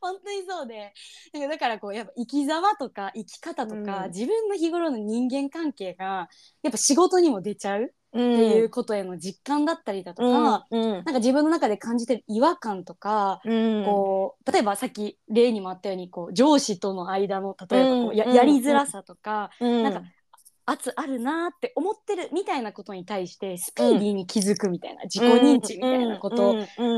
[0.01, 0.93] 本当にそうで。
[1.33, 6.29] なんかだからこうやっぱ生き様とか生き方とか、うん自分の日頃の人間関係が
[6.61, 13.83] やっぱ仕事にも出ちゃうっっていうことへの実感だったりだとか、うんなんか自分の中で感じてる違和感とか、うん。
[13.85, 19.83] こう例えばさっき例にもあったようにこう上司との間の例えばこうや,、うんやりづらさとか、うん。
[19.83, 20.01] なんか
[20.67, 26.55] 圧あるなーって思ってるみたいなことに対してスピーディーに気づくみたいな、自己認知みたいなこと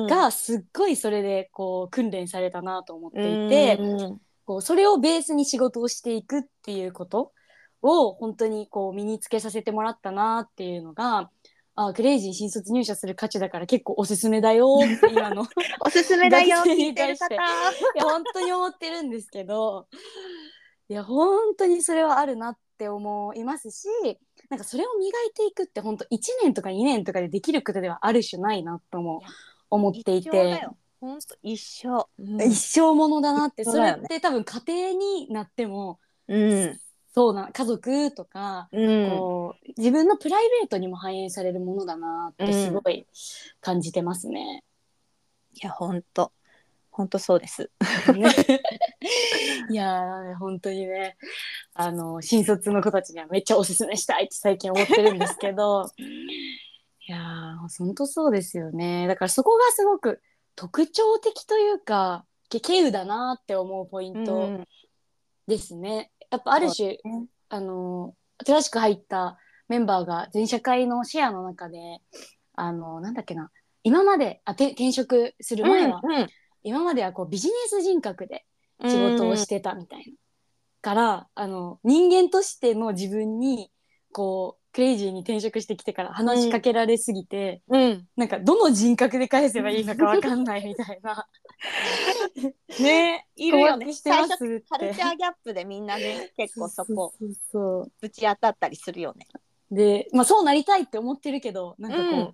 [0.07, 4.21] がすっごいそれでこう訓練されたなと思っていて、うん。
[4.45, 7.33] こうそれをベースに仕事をしていくっていうこと
[7.81, 11.29] を本当にこう身につけさせてもらったなっていうのが
[11.75, 15.45] あクレイジー新卒入社する価値だから結構おすすめだよって今の。
[15.85, 17.35] おすすめだよ聞いてる方。
[17.35, 17.37] い
[17.95, 19.87] や本当に思ってるんですけど。
[20.89, 23.87] いや本当にそれはあるなって思いますし
[24.49, 26.07] なんかそれを磨いていくって本当1
[26.43, 29.21] 年とか2年とかでできることではある種ないなとも
[29.69, 30.63] 思ってい一緒だて。
[30.63, 30.77] よ。
[30.99, 32.09] 本当一緒。
[32.17, 36.79] 一生ものだなって、それって多分家庭になってもうん
[37.17, 39.09] そうな家族とか、うん。
[39.09, 43.07] こう自分のプライベートにも反映されるものだなってすごい
[43.59, 44.63] 感じてますね。
[45.55, 46.31] いや本当
[46.91, 47.71] 本当そうです。
[48.13, 48.29] ね。
[49.71, 51.17] いやー本当にね。
[51.73, 55.89] あの新卒の子たちにはめっちゃおすすめしたいって最近思ってるんですけど。
[57.07, 59.07] いやー本当そうですよね。
[59.07, 60.21] だからそこがすごく
[60.55, 64.67] 特徴的というかけ稀有だなって思うポイントうん。
[65.47, 66.11] ですね。
[66.31, 66.99] やっぱある種、ね。
[67.49, 68.13] あの
[68.45, 69.37] 新しく入った
[69.69, 71.79] メンバーが全社会のシェアの中で
[72.53, 73.51] あのなんだっけな
[73.83, 76.27] 今まであて転職する前は、うん
[76.63, 78.43] 今まではこうビジネス人格で
[78.81, 80.05] 仕事をしてたみたいな。
[80.81, 83.71] からあの人間としての自分に
[84.11, 88.07] こうクレイジーに転職してきてから話しかけられすぎて、うん。
[88.15, 91.27] なんかどの人格で返せばいいのかわかんないみたいな。
[92.79, 99.25] ねいるよね最初カルチャーギャップでみんなね結構そこぶち当たったりするよね。
[99.71, 102.33] で、まあ、そうなりたいって思ってるけどなんかこ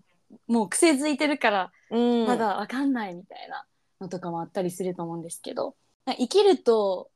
[0.50, 2.28] う、もう癖づいてるからうん。
[2.28, 3.66] まだわかんないみたいな
[4.02, 7.10] のとかもあったりすると思うんですけど、生きると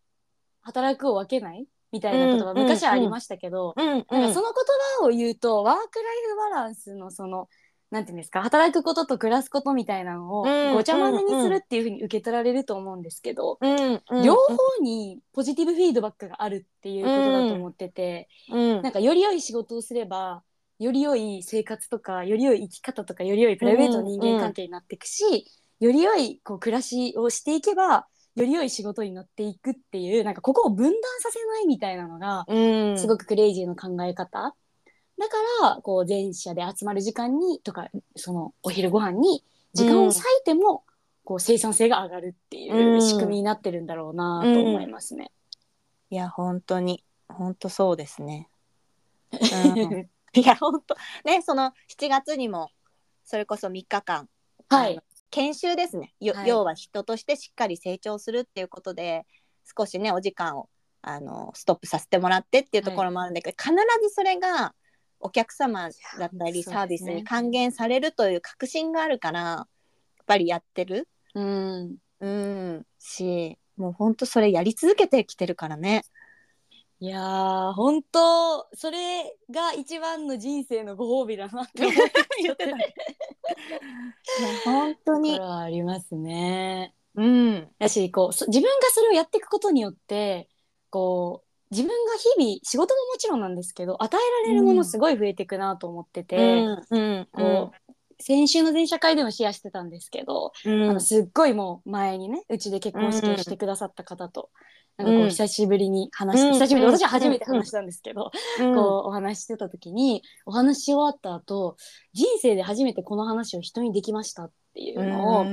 [0.61, 4.33] 働くを分けないみたいなことがうん昔はありましたけど、なんかその言
[5.01, 7.47] 葉を言うとワークライフバランスのその
[7.89, 13.57] なんていうんですか働くことと暮らすことみたいなのをうんごちゃ混ぜにするっていうふうに受け取られると思うんですけど、
[14.23, 20.43] 両方にポジティブフィードバックがあるっていうことだと思ってて、うんなんかより良い仕事をすれば
[20.79, 32.97] より良い生活とかより良い生き方とかより良いプライベートの人間関係になっていくし、より良いこう暮らしをしていけばより良い仕事になっていくっていうなんかここを分断させないみたいなのがうん。
[32.97, 34.53] すごくクレイジーの考え方。
[35.19, 40.83] だからこう全社で集まる時間にとかそのお昼ご飯に時間を割いても、
[41.23, 43.01] こう生産性が上がるっていううん。
[43.01, 45.31] 仕組みになってるんだろうなと思いますね。
[46.11, 47.03] いや本当に。
[47.27, 48.49] 本当そうですね。
[49.33, 49.35] う
[49.95, 50.09] ん。
[50.33, 50.95] いや本当。
[51.25, 52.69] ねその7月にも
[53.23, 54.29] それこそ3日間。
[54.69, 56.47] はい研修ですね、よはい。
[56.47, 59.25] 要は人としてしっかり成長するっていうことで
[59.77, 60.69] 少しねお時間を
[61.01, 64.73] あのストップさせてもらってっていうところもあるんだけど、必ずそれが
[65.19, 69.67] お客様だったりサービスに還元されるという確信があるからやっ
[70.25, 71.07] ぱりやってる。
[71.33, 71.95] うん。
[72.19, 72.85] うん。
[72.99, 76.03] しもうほんとそれやり続けてきてるからね。
[76.99, 82.11] いやー本当それが一番の人生のご褒美だなって思って。
[82.41, 82.75] 言ってた。
[82.75, 82.95] ね
[84.39, 86.95] いや本当とにはありますね。
[87.15, 87.69] うん。
[87.77, 90.49] だしこうそ自分がそれをやっていくことによって
[90.89, 97.27] こう自分が日々仕事ももちろんなんですけど与えられるものすごい増えていくなと思ってて、うん。
[97.31, 97.86] こう
[98.19, 100.89] 先週の前社会でもシェアしてたんですけど、うん。
[100.89, 104.49] あのすっごいもう前にねうちで結婚式をしてくださった方と、
[104.97, 106.53] なんかこううん久しぶりに話し、うん。
[106.53, 106.91] 久しぶりうん。
[106.93, 108.75] 私は初めて話したんですけど、うん。
[108.75, 111.77] こうお話ししてた時にお話し終わった後
[112.13, 115.45] 人生で初めてこの話を人にできましたっていうのを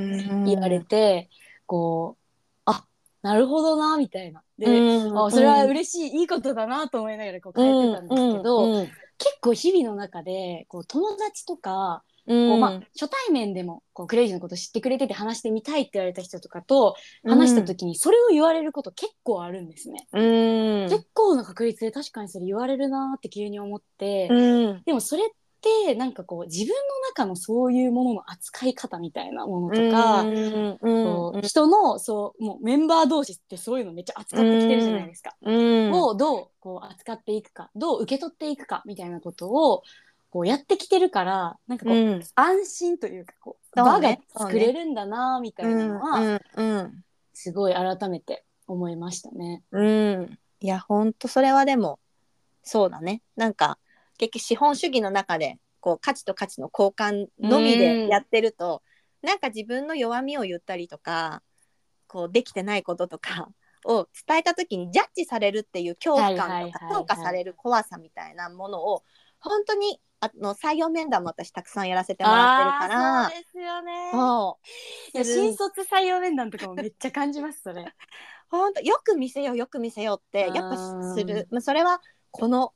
[0.47, 1.29] 言われて、
[1.67, 2.87] こうあ
[3.23, 4.43] なるほどなみたいな。
[4.59, 5.19] で、うん。
[5.19, 8.73] あそれは嬉しい、いいことだなと思いながらこう帰ってたんですけど、うん。
[8.77, 8.87] うん。
[9.19, 16.97] 結構日々の中でこう友達とかうんこうまあ、初対面でもこうクレイジーのこと知ってくれてて話してみたいって言われた人とかと
[17.27, 20.07] 話した時にそれを言われること結構あるんですね。
[20.13, 20.89] うん。
[20.89, 24.83] 結構な確率で確かにそれ言われるなーって急に思って、うん。
[24.85, 25.27] でもそれっ
[25.61, 26.75] てなんかこう自分の
[27.11, 31.43] 中のそういうものの扱い方みたいなものとか、うん。
[31.43, 35.35] 人のそうもうメンバー同士ってそういうのめっちゃ扱ってきてるじゃないですか。
[35.43, 35.93] うん。
[35.93, 39.83] をどうこう扱っていくかどう受け取っていくかみたいなことを
[40.35, 42.23] こうやってきてるからなんかこう、うん。
[42.35, 44.21] 安心というかこうそう場ね。
[44.35, 47.05] が作れるんだなみたいなのは、うんうん。
[47.33, 49.63] すごい改めて思いましたね。
[49.71, 50.39] うん。
[50.59, 52.01] いやほんとそれはでも
[52.65, 53.23] そうだね。
[53.37, 53.79] なんか
[54.19, 58.83] 結局資本主義の中でこう価値と価値の交換のみでやってると、
[59.23, 61.43] なんか自分の弱みを言ったりとか
[62.09, 63.51] こうできてないこととか
[63.87, 69.05] を伝えた時にジャッジされるっていう恐怖はいはい感はいはいとか評価される怖さみたいなものを
[69.45, 73.25] 本当にあの採用面談も私たくさんやらせてもらってるから。
[73.25, 74.11] そうですよね。
[74.13, 74.59] そ
[75.15, 75.17] う。
[75.17, 77.85] いや新卒採用面談とかもめっちゃ感じますそれ。
[78.49, 82.01] 本当よく見せようよく見せようってやっぱする、まあ、それは
[82.31, 82.73] この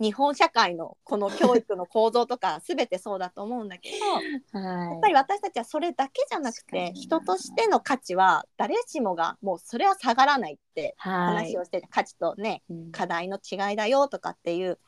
[0.00, 3.90] 日本社会のこの教育の構造とか全てそうだと思うんだけ
[4.52, 4.90] どはい。
[4.92, 12.92] やっぱり私たちはそれだけじゃなくて人としての価値は誰しもがもうそれは下がらないってはい話をしてて、価値とねうん。
[12.92, 14.78] 課題の違いだよとかっていう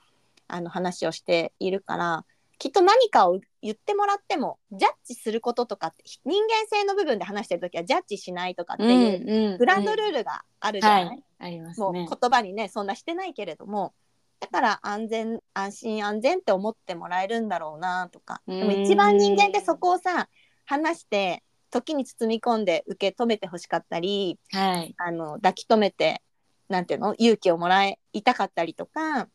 [0.53, 2.25] あの話をしているから
[2.59, 11.25] きっと何かを言ってもらってもジャッジすることとかって人間性の部分で話してる時はジャッジしないとかっていううんうんグランドルールがあるじゃない、はい。
[11.39, 12.07] ありますもうね。
[12.07, 13.95] 言葉にねそんなしてないけれども
[14.41, 18.43] だから安全安心安全って思ってもらえるんだろうなとか。
[18.47, 18.59] うん。
[18.61, 20.29] でも一番人間ってそこをさ
[20.67, 24.95] 話して時に包み込んで受け止めてほしかったりはい。
[24.99, 26.21] あの抱き留めて
[26.69, 27.15] なんていうの？
[27.17, 29.29] 勇気をもらいたかったりとか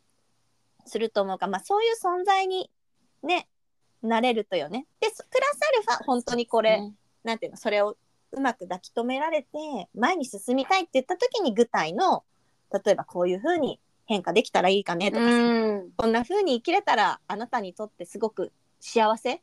[0.85, 2.69] すると思うから、まあ、そういう存在に
[3.23, 3.47] ね
[4.01, 4.85] なれるとよね。
[4.99, 6.93] でプラスアルファ本当にこれ、ね
[7.25, 7.97] なんていうのそれを
[8.31, 9.47] うまく抱き留められて
[9.95, 12.23] 前に進みたいって言った時に具体の
[12.71, 15.25] 例えばこういうふうに変化できたらいいかねとか
[15.97, 19.41] こんな風に生きれたらあなたにとってすごく幸せ、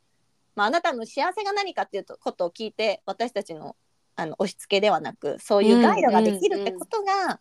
[0.55, 3.75] まあ、あなたの幸せが何かっていうことを聞いて私たちの
[4.15, 7.39] あの押し付けではなくそういうガイドができるってことが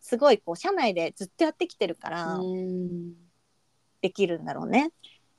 [0.00, 3.12] すごいこう社内でずっとやってきてるからうん
[4.00, 4.90] できるんだろうね。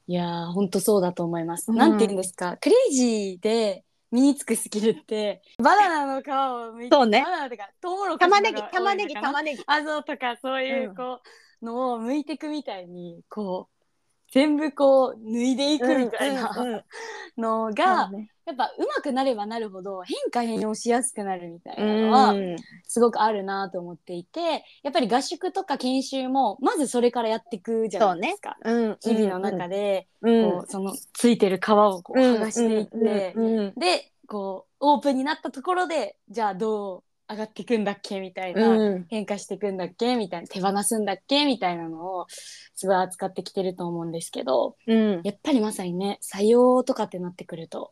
[0.07, 1.72] いやー本当そうだと思います。
[1.72, 1.78] うん。
[1.78, 2.57] なんて言うんですか？
[2.57, 7.22] クレイジーで身につくスキルってバナナの皮をむいてそうね。
[7.24, 9.64] バナナとかトウモロコシ玉ねぎとか玉ねぎ玉ねぎ。
[9.68, 10.95] あそうとかそういううん。
[10.95, 11.20] こ
[11.62, 13.84] うのを剥いていくみたいにこう
[14.32, 17.74] 全部こう脱いでいくみたいなうんうんうん
[18.12, 22.56] ねやっぱ上手くなればなるほど変化変容しやすくなるみたいなのはうん。
[22.88, 28.58] すごくあるなと思っていてやっぱり合宿とか研修もまずそれからやっていくじゃないですか。
[28.66, 33.36] うん日々の中で、うんこうそのついてる皮をこう剥がしていって、
[33.78, 39.06] でこうオープンになったところでじゃあどう上がっていくんだっけみたいな、うん。
[39.08, 42.26] 変化していくんだっけみたいな手放すんだっけみたいなのを
[42.74, 45.22] すごい扱ってきてると思うんですけどうん。
[45.24, 47.91] やっぱりまさにね採用とかってなってくると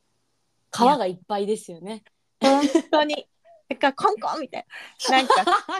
[0.78, 2.03] 皮がいっぱいですよね。
[2.41, 2.61] 本
[2.91, 3.28] 当に。
[3.69, 4.65] だからコンコンみたい
[5.09, 5.17] な。
[5.17, 5.28] なん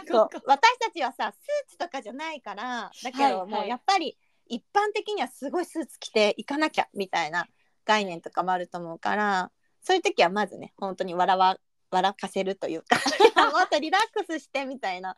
[0.06, 4.18] か私たちはさスーツとかじゃないからだけど、もうやっぱり
[4.48, 7.48] 一般的にはすごいスーツ着ていかなきゃみたいな
[7.86, 11.58] 概念とかもあると思うからそういう時はまずね本当に笑わ
[11.90, 12.98] 笑かせるというか
[13.52, 15.16] もっとリラックスしてみたいな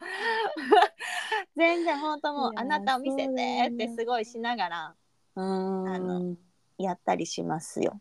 [1.55, 4.95] 全然本当もうあなたを見せてってすごいしながら
[5.36, 6.38] うーあのん
[6.77, 7.99] やったりしますよ。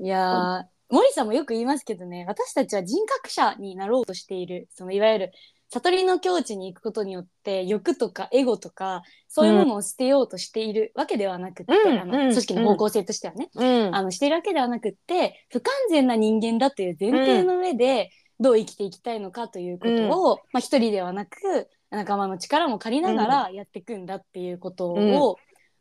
[0.00, 4.68] いやー森さんもよく言いますけどね私たちは人格者になろうとしている。
[4.70, 5.32] そのいわゆる
[5.70, 12.20] 悟りの境地に行くことによって欲とかエゴとかそういうものを捨てようとしているわけではなくって、あのうん。
[12.22, 12.30] うん。
[12.30, 13.94] 組織の方向性としてはね、うん。
[13.94, 18.10] あのしているわけではなくって不完全な人間だという前提の上で
[18.40, 25.38] どう生きていきたいのかということを、まあ、一人ではなく仲間の力も借りながらやっていくんだっていうことを、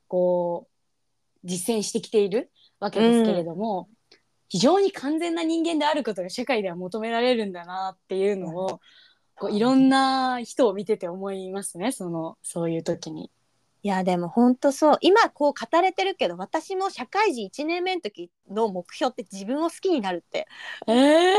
[0.07, 3.89] こう実践してきているわけですけれども、
[4.49, 8.79] 非常に完全な人間であることが社会では求められるんだなっていうのを、
[9.35, 13.31] こういろんな人を見てて思いますねそのそういう時に。
[13.83, 14.97] いやでも本当そう。
[15.01, 20.47] 今こう語れてるけど私も社会人1年目の時の目標って自分を好きになるって。
[20.87, 21.35] えー、リエ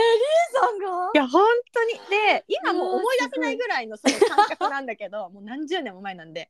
[0.54, 1.10] さんが？
[1.14, 1.44] いや本
[1.74, 1.92] 当に。
[2.08, 6.48] で今もう思い出せないぐらいのその感覚なんだけど もう何十年も前なんで。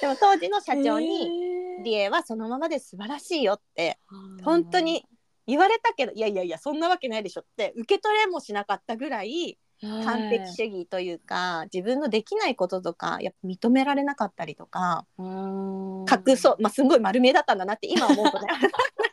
[0.00, 1.30] でも当時の社長に
[1.84, 3.98] 「リエはそのままで素晴らしいよ」って
[4.42, 5.06] 本当に
[5.46, 16.04] 言われたけどいやいやいやそんなわけないでしょって受け取れもしなかったぐらい完璧主義というか自分のできないこととかやっぱ認められなかったりとかうん。
[16.08, 18.68] 隠そうまあすごい丸見えだったんだなって今思うとね だ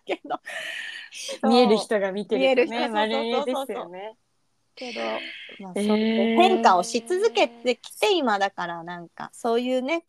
[0.05, 0.39] けど。
[1.47, 4.17] 見える人が見て見えるね人そうそう丸見えですよね。
[4.75, 5.01] けど、
[5.59, 10.05] まあ、えーそう変化をし続けてきて今だからなんかそういうね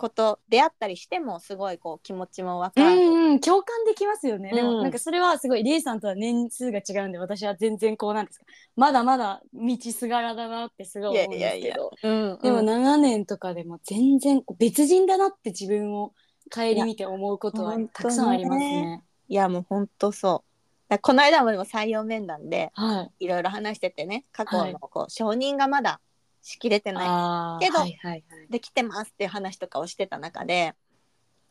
[0.00, 3.00] こと出会ったりしてもすごいこう気持ちも分うかる。
[3.10, 4.50] んうん共感できますよね。
[4.50, 8.46] でも、うんなんかそれはすごいリエさんとは年数が違うんで私は全然こうなんですか
[8.76, 11.90] まだまだ道すがらだなってすごい思うんですけど。
[12.02, 16.14] うんでもうん7年とかでも全然別人だなって自分を
[16.50, 19.04] 顧みて思うことはたくさんありますね。
[19.28, 20.44] いやもう本当そ
[20.88, 20.98] う。
[21.02, 23.26] この間もでも採用面談ではい。
[23.26, 26.00] いろいろ話しててね過去はいのこう承認がまだ
[26.42, 28.46] しきれてないけどはいはいはい。
[28.48, 30.74] できてますっていう話とかをしてた中で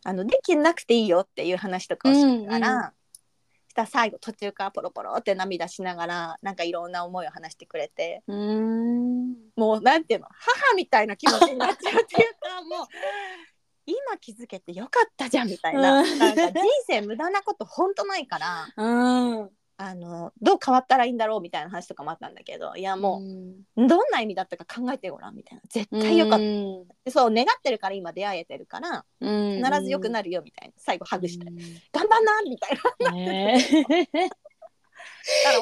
[0.03, 2.93] あのできなくていいよっていう話とかをしてたら、うんう
[3.69, 9.35] したら最後途中からポロポロって涙しながらなんかいろんな思いを話してくれてうーん。
[9.55, 12.87] もうなんていうの母みたいな気持ちになっちゃうっていうか もう
[13.85, 19.51] 今気づけてよかったじゃんみたいな,、うんなんか人生無駄なこと本当ないからうん。
[19.81, 23.21] あのどう変わったらいいんだろうみたいな話とかもあったんだけどいやも
[23.77, 25.35] ううどんな意味だったか考えてごらん。
[25.35, 26.85] みたいな絶対よかった、うん。
[27.07, 29.25] そう願ってるから今出会えてるからう
[29.57, 29.63] ん。
[29.63, 30.73] 必ず良くなるよみたいな。
[30.75, 31.55] 最後ハグして、うん。
[31.93, 33.11] 頑張んなみたいな。
[33.11, 33.57] ね。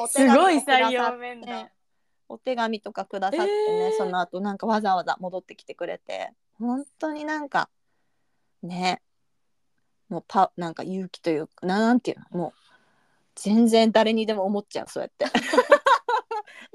[0.08, 1.68] すごい採用面談。
[2.28, 3.52] お手紙とかくださってね、
[3.86, 3.96] えー。
[3.96, 6.32] その後なんかわざわざ戻ってきてくれて。
[6.58, 7.70] 本当になんか
[8.64, 9.00] ね。
[10.08, 12.38] もうパなんか勇気というかななんていうの？
[12.38, 12.52] もう
[13.38, 15.26] 全然誰にでも思っちゃうそうやって。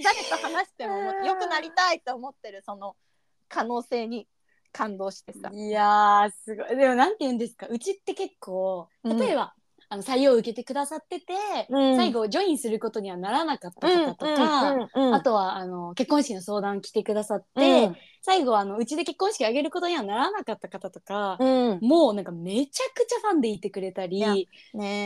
[0.01, 2.95] 誰と話しても良くなりたいと思ってるその
[3.47, 4.27] 可能性に
[4.71, 6.75] 感動してさ、いやーすごい。
[6.75, 9.17] でもなんて言うんですかうちって結構うん。
[9.17, 9.53] 例えば、
[9.93, 11.33] あの採用を受けてくださってて、
[11.69, 11.95] うん。
[11.95, 17.95] 最後ジョインすることにはならなかった方とか、うんうんうんあとはあの結婚式の相談来てくださって、うん。
[18.21, 21.79] 最後あのうちで結婚式あげることにはならなかった方とか、うん。
[21.81, 24.49] もうなんかめちゃくちゃファンでいてくれたり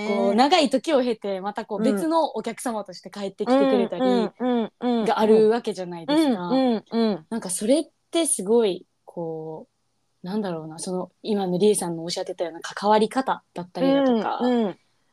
[0.08, 6.50] こう長い時を経てまたこううん別のお客様として帰ってきてくれたりりがあるわけじゃないですか。
[7.30, 9.76] なんかそれってすごいこう
[10.24, 14.65] なんだろうなその今のりえさんのおっしゃってたような関わり方だったりだとか,、うん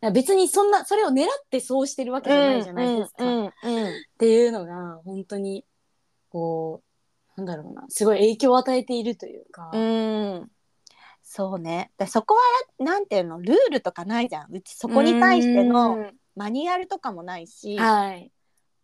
[0.02, 0.12] うん。
[0.12, 3.24] 別にそんなそれを狙ってそうしてるわけじゃないじゃないですか。
[3.24, 3.52] っうん
[4.18, 5.64] ていうのが本当に
[6.30, 6.82] こ
[7.36, 9.70] うなんだろうなすごい影響を与えているというか。
[9.72, 10.50] うん。
[11.22, 11.90] そうね。
[11.98, 12.40] でそこは
[12.84, 14.54] なんていうのルールとかないじゃん。
[14.54, 16.16] うちそこに対してうのん。
[16.36, 17.76] マニュアルとかもないし。
[17.76, 18.30] はい。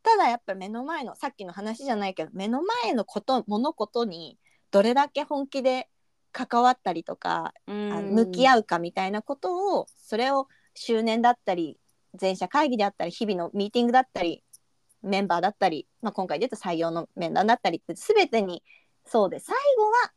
[0.03, 4.39] ただやっぱ目の前のさっきの話じゃないけど目の前のこと物事に
[4.71, 5.89] どれだけ本気で
[6.33, 11.79] 関わったりとか、あの向きう合うかみたいなことをそれを周年だったり
[12.15, 14.43] 全社会議であったり日々のミーティングだったり
[15.03, 18.63] メンバーだったり、まあ、今回で言うと採用の面談だったりって全てに
[19.07, 20.13] そうで最後は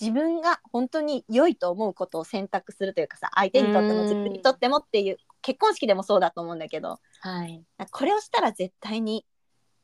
[0.00, 7.64] 自分が本当に良いと思うことを選択するというかさ相手にとってもうん自分にとってもっていう結婚式でもそうだと思うんだけどはい。
[7.90, 9.24] これをしたら絶対に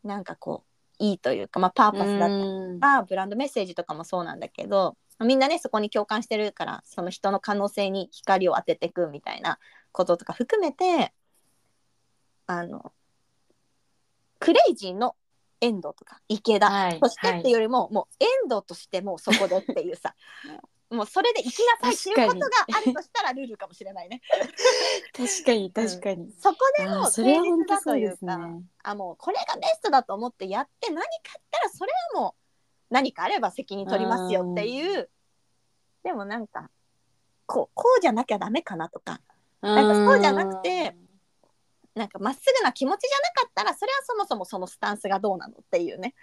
[0.02, 9.58] なんかこういいというか、まあ、パーパスだったりブランドメッセージとかもそうなんだけどみんなねそこに共感してるからその人の可能性に光を当てていくみたいな
[9.92, 11.12] こととか含めて
[12.46, 12.92] あの
[14.40, 15.14] クレイジーの
[15.60, 20.14] 遠藤とか池田はいとしてっていうよりも、もう遠藤としてもうそこでっていうさ
[20.90, 22.46] もうそれで生きなさいっていうことが
[22.76, 24.20] あるとしたらルールかもしれないね。
[25.16, 26.32] 確かに確かに。
[26.32, 28.62] そこでもあーそれは本誠実だ当そうですというかね。
[28.82, 31.02] あもうこれがベストだと思ってやって何か
[31.34, 32.43] あったらそれはもう
[32.90, 35.10] 何かあれば責任取りますよっていう。
[36.02, 36.70] でもなんか
[37.46, 39.20] こうこうじゃなきゃダメかなとか。
[39.62, 40.94] なんかそうじゃなくて
[41.94, 46.14] なんかまっすぐな気持ちじゃなかったらそれはそもそもそのスタンスがどうなのっていうね。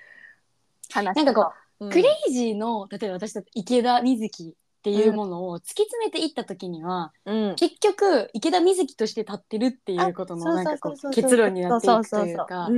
[0.92, 7.56] 話なんかこう、クレイジーの例えば私だと池田瑞希っていうものを突き詰めていった時には、うん。
[7.56, 12.70] 結局池田瑞希として立ってるっていうことのなんかこう結論になっていくというか。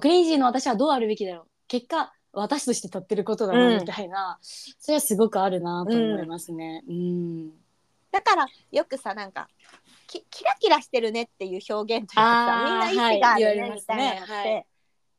[0.00, 1.46] クレイジーの私はどうあるべきだろう。
[1.68, 3.80] 結果私として立ってることだうなん。
[3.80, 6.82] みたいな、それはすごくあるなと思いますね。
[6.88, 7.50] うん。
[8.10, 9.48] だからよくさなんか
[10.06, 14.66] きキラキラしてるねっていう表現というかさみんな意思があるねみたいなのって、ね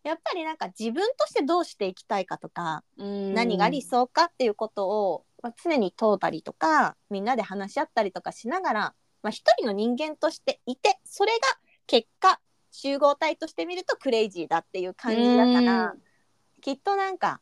[0.03, 3.33] やっぱりなんか自分としてどうしていきたいかとか、うん。
[3.33, 8.79] 何が理想かっていうことを、まあ、常に問うたりとかみんなで話し合ったりとかしながら、
[9.23, 11.39] まあ、一人の人間としていてそれが
[11.87, 12.39] 結果
[12.71, 16.04] 集合体として見るとクレイジーだっていう感じだから、うん
[16.65, 17.41] きっとなんか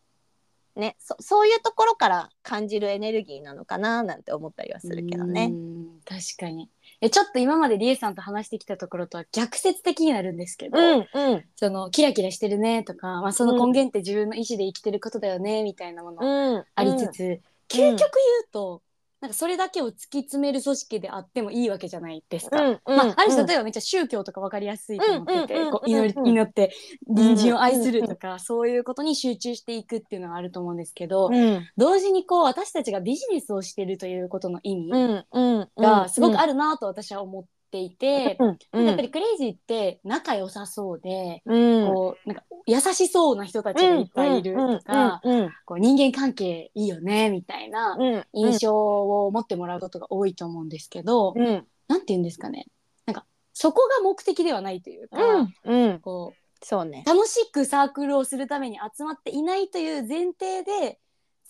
[0.75, 5.49] ねそそういうところから感じるエネルギーなのかななんて思ったりはするけどね。
[5.49, 6.69] うん確かに。
[6.99, 11.45] えちょっと今までリエさんと話してきたところとは逆説的になるんですけど、うんうん。
[11.55, 18.07] そのキラキラしてるねとか、まあ、その根源って自分の意思で生きてることだよねみたいなものうん、ありつつ、究極言う
[18.51, 18.81] と、
[19.23, 22.61] なんかそれだけを突き詰める組織であってもいいわけじゃないですか。
[22.61, 26.73] うんうんまあ、ある種うん例えばめっちゃ宗教とか分かりやすいと思ってて、うんうんうんこう祈祈って
[27.07, 31.65] 隣人を愛するとか、そういうことに集中していくっていうのがあると思うんですけど、うん。
[31.77, 35.25] 同時にこう私たちがビジネスをしてるということの意味
[35.77, 37.49] がすごくあるるなと私は思って
[37.79, 41.87] いて、うんやっぱりクレイジーって仲良さそうで、うん。
[41.87, 51.65] こうなんか優しそうな人たちがいっぱいいるとか、うんこう人間関係いいよねみたいなうん印象を持ってもらうことが多いと思うんですけど、うん。
[51.87, 52.67] なんて言うんですかね。
[53.05, 55.17] なんかそこが目的ではないというか、
[55.65, 57.03] うんうそうね。
[57.05, 60.97] う楽しくサークルをするために集まっていないという前提で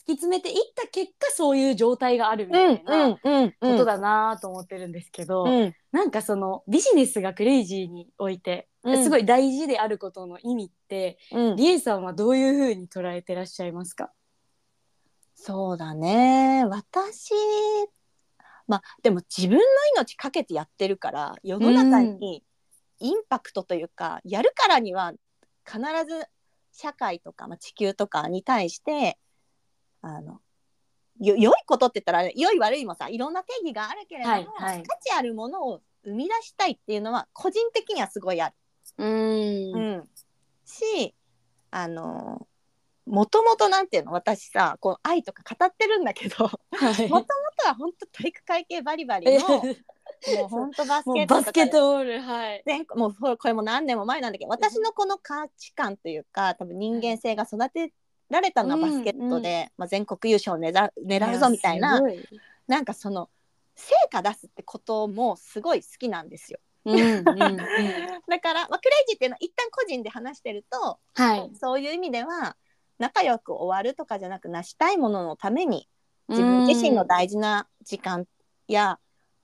[0.04, 5.76] 突き詰めていった結果そういう状態があるみたいなうんことだなと思ってるんですけど、うん。
[5.92, 9.04] なんかそのビジネスがクレイジーにおいて、うん。
[9.04, 11.56] すごい大事であることの意味ってうん。
[11.56, 14.12] リエさんはどういうふうに捉えてらっしゃいますか？
[15.36, 16.66] そうだね。
[16.66, 17.34] 私
[18.68, 19.64] まあでも自分の
[19.96, 22.44] 命かけてやってるから世の中に
[23.00, 25.14] インパクトというか、やるからには
[25.66, 26.26] 必ず
[26.72, 29.18] 社会とか、まあ、地球とかに対して
[30.04, 30.40] あの
[31.20, 34.84] よ良いことって言ったら良い悪いもさいろんな定義があるけれども、はいはい。
[34.84, 38.56] 価値あるものを生み出したいっていうのは個人的にはすごいある。
[38.98, 39.76] うーん。
[39.76, 40.10] うん、
[40.66, 41.16] し
[41.72, 42.48] あの
[43.06, 46.50] もともとなんていうの私さこう愛とか語ってるんだけどはい。
[46.50, 47.24] もとも
[47.58, 49.64] とは本当体育会系バリバリのも
[50.46, 52.64] う本当バスもケットバスケットボールはい。
[52.66, 57.94] 全もうこれこれも何年も前なんだけど私のこの価値観というか多分人間性が育て
[58.34, 62.30] られたのはバスケットで、まあ、全国優勝を狙う狙うぞみたいない。
[62.68, 63.30] なんかその
[63.76, 66.60] 成果出すってこともすごい好きなんですよ。
[66.86, 67.58] うんうんうん。
[68.28, 71.52] だから、まあ、クレイジーっていうのは一旦個人で話してるとはい。
[71.56, 72.58] そういう意味では
[73.00, 75.88] 仲良く終わるとかじゃなく成したいもののために
[76.30, 78.26] 自分自身の大事な時間
[78.68, 79.00] や、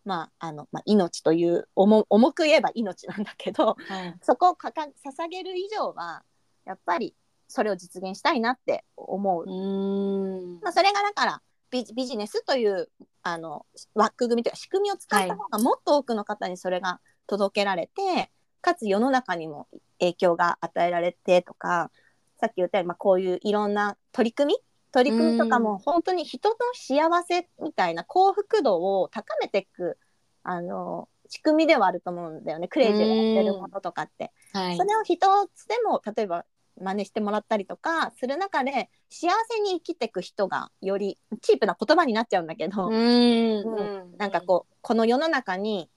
[0.06, 4.18] まああのまあ、命という重重く言えば命なんだけどはい。
[4.22, 6.24] そこをかか捧げる以上は
[6.66, 7.16] やっぱり
[7.50, 9.43] それを実現したいなって思う。
[9.43, 10.60] うーん。
[10.62, 11.41] まあ、それがだから
[11.72, 12.89] ビジビジネスという
[13.24, 18.32] あの枠組みというか仕組みを使った方がもっと多くの方にそれが届けられて、
[18.62, 19.68] かつ世の中にも
[20.00, 21.91] 影響が与えられてとか
[22.39, 24.60] さっき言ったように、まあ、こういういろんな取り組み
[24.91, 29.97] 取り組みとかも本当に人の幸せみたいな幸福度を高めていく
[30.43, 32.68] あの仕組みではあると思うんだよね。
[32.68, 34.32] クレイジーがやってるものとかって。
[34.52, 34.78] はい。
[34.78, 35.18] それを一
[35.54, 36.45] つでも例えば
[36.82, 44.17] 真似してもらったりとかする中で幸せに生きていく人がよりチープな言葉になっちゃうんだけど、うーん。
[44.17, 45.89] なんかこうこの世の中に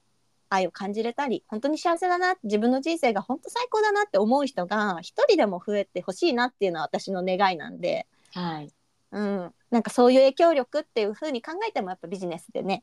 [0.48, 8.72] 愛を感じれたり本当に幸せだな自分の人生が本当最高だなって思う人が一人でも増えてほしいなっていうのは私の願いなんで、はい。
[9.12, 12.82] うん、なんかそういう影響力っていうふうに考えてもやっぱビジネスでね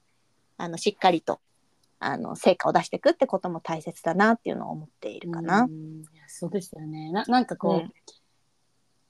[0.57, 1.39] あのしっかりと
[1.99, 5.63] あの成果を出していくってことも大切だなっていうのを思っているかな。
[5.63, 5.69] う
[6.27, 7.11] そうですよね。
[7.11, 7.93] ななんかこう、うん。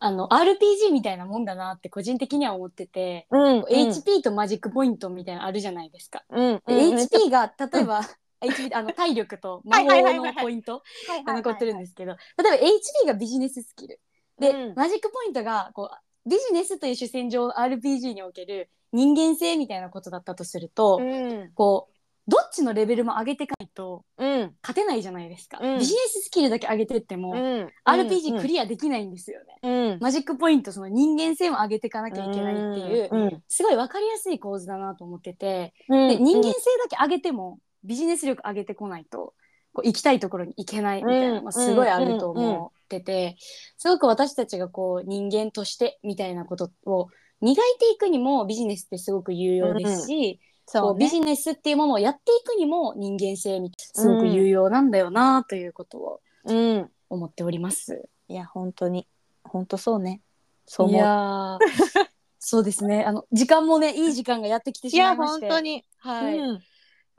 [0.02, 6.24] あの RPG みたいなもんだなって個人的には思ってて、うん、HP とマジックポイントみたいなのあるじゃないですか。
[6.30, 8.02] うん、で HP が例えば、
[8.42, 12.18] HP あの体力と魔法はいのポイントはいが残ってるんですけど、例
[12.48, 14.00] えば HP がビジネススキル。
[14.40, 14.74] で、うん。
[14.76, 21.99] マジックポイントがこうビジネスという主戦場 RPG における人間性みたいなことだったとすると、うん、こう
[22.30, 25.80] どっちのレベルも上げていかないとうん、勝てないじゃないですか、うん。
[25.80, 36.08] ビジネススキルだけ上げてっても、うん、RPG クリアできないんですよね、うん、マジックポイントその人間性も上げていかなきゃいけないっていう、うん、すごい分かりやすい構図だなと思ってて、うん。
[36.10, 36.60] で人間性
[36.90, 39.34] だけ上げてもビジネス力上げてこないと
[39.74, 43.38] こう行きたいところに行けないみたいなのがすごいあると思ってて、
[43.78, 47.08] すごく私たちがこう人間としてみたいなことを
[47.42, 51.06] 磨いていくにもビジネスってすごく有用ですし、こそうね。
[51.06, 58.08] うビジネスっていうものをやっていくにも人間性みすごく有用なんだよなということをうん、思っております。
[58.28, 59.08] いや本当に。
[59.44, 60.22] 本当そうね。
[60.66, 60.98] そう思う。
[60.98, 61.58] いやー。
[62.40, 63.04] そうですね。
[63.04, 65.48] あの時間もねいい時間がやってきていやしまいまして。
[65.48, 65.86] 本当に。
[65.98, 66.60] はい、うん。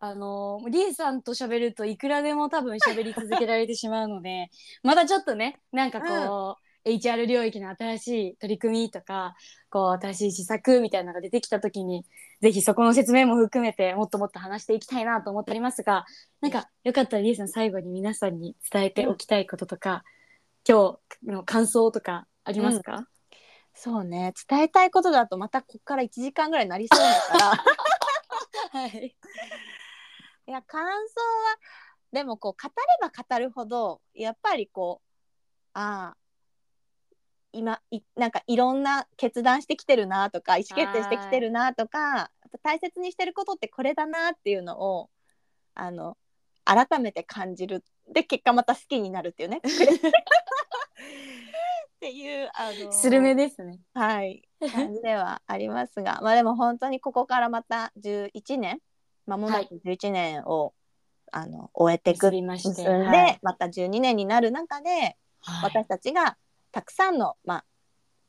[0.03, 4.49] あのリエさんと喋るといくらでも多分喋り続けられてしまうので
[4.83, 9.35] またちょっとねなんかこう、HR 領域の新しい取り組みとか
[9.69, 12.05] こう新しい施策みたいなのが出てきた時に
[12.41, 16.07] ぜひそこの説明も含めてもっともっと話していきたいなと思っておりますが
[16.41, 20.05] なんかよかったらリエさん最後に皆さんに伝えておきたいこととか、
[20.67, 23.07] 今日の感想とかありますか、
[23.75, 24.33] そうね。
[24.49, 27.65] 伝えたいことだとまたここから1時間ぐらいになりそうだから。
[28.81, 29.17] はい、
[30.47, 31.59] いや感想は
[32.13, 35.11] でもこう語れば語るほどやっぱりこう
[35.73, 36.17] ああ
[37.53, 42.31] 今いなんかいろんな決断してきてるなとか意思決定してきてるなとか
[42.63, 45.11] 大切にしてることってこれだなっていうのを
[45.75, 46.17] あの
[46.65, 49.61] 改めて感じるで結果また好きになるっていうね。
[51.97, 53.79] っていうあのスルメですね。
[53.95, 54.43] はい
[54.73, 56.21] 感じではありますが。
[56.23, 58.81] まあでも本当にここからまた11年
[59.27, 60.75] まもなく11年を、
[61.33, 63.39] あの終えていく結んで、はい。
[63.43, 65.71] また12年になる中で、はい。
[65.71, 66.37] 私たちが
[66.73, 67.65] たくさんの、まあ、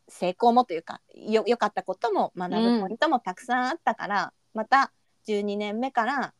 [0.07, 4.91] 成功もというかよ良かったことも学ぶポイントもたくさんあったから、また
[5.27, 6.33] 12年目から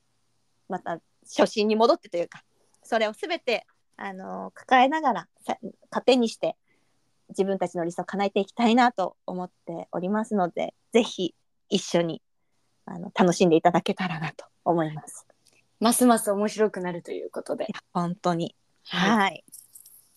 [0.68, 2.44] また初心に戻ってというか
[2.84, 5.58] それを全てあの抱えながらさ
[5.92, 6.56] 糧にして
[7.30, 11.36] 自分たちの理想を叶えていきたいなと思っておりますのでぜひ
[11.70, 12.22] 一緒に
[12.86, 15.26] あの楽しんでいただけたらなと思います。
[15.80, 17.68] ますます面白くなるということで。
[17.94, 18.56] 本当に。
[18.86, 19.44] はい、はい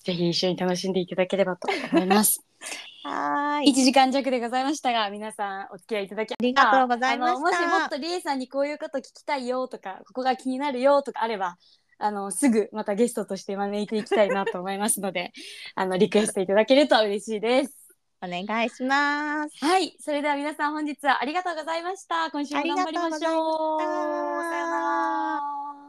[0.04, 2.44] ぜひ一緒に楽しんでいただければと思います。
[3.04, 11.58] はい1時間弱でございましたが皆さんお付き合いいただきありがとうございましたもしもっとりえさんにこういうこと聞きたいよとかここが気になるよとかあれば
[11.98, 15.32] あのすぐまたゲストとして招いていきたいなと思いますので
[15.76, 17.84] あのリクエストいただけると嬉しいです。
[18.22, 19.64] お願いします。
[19.64, 22.30] はい、それでは皆さん本日はありがとうございました。
[22.30, 23.80] 今週も頑張りましょう。
[23.80, 25.83] さようなら。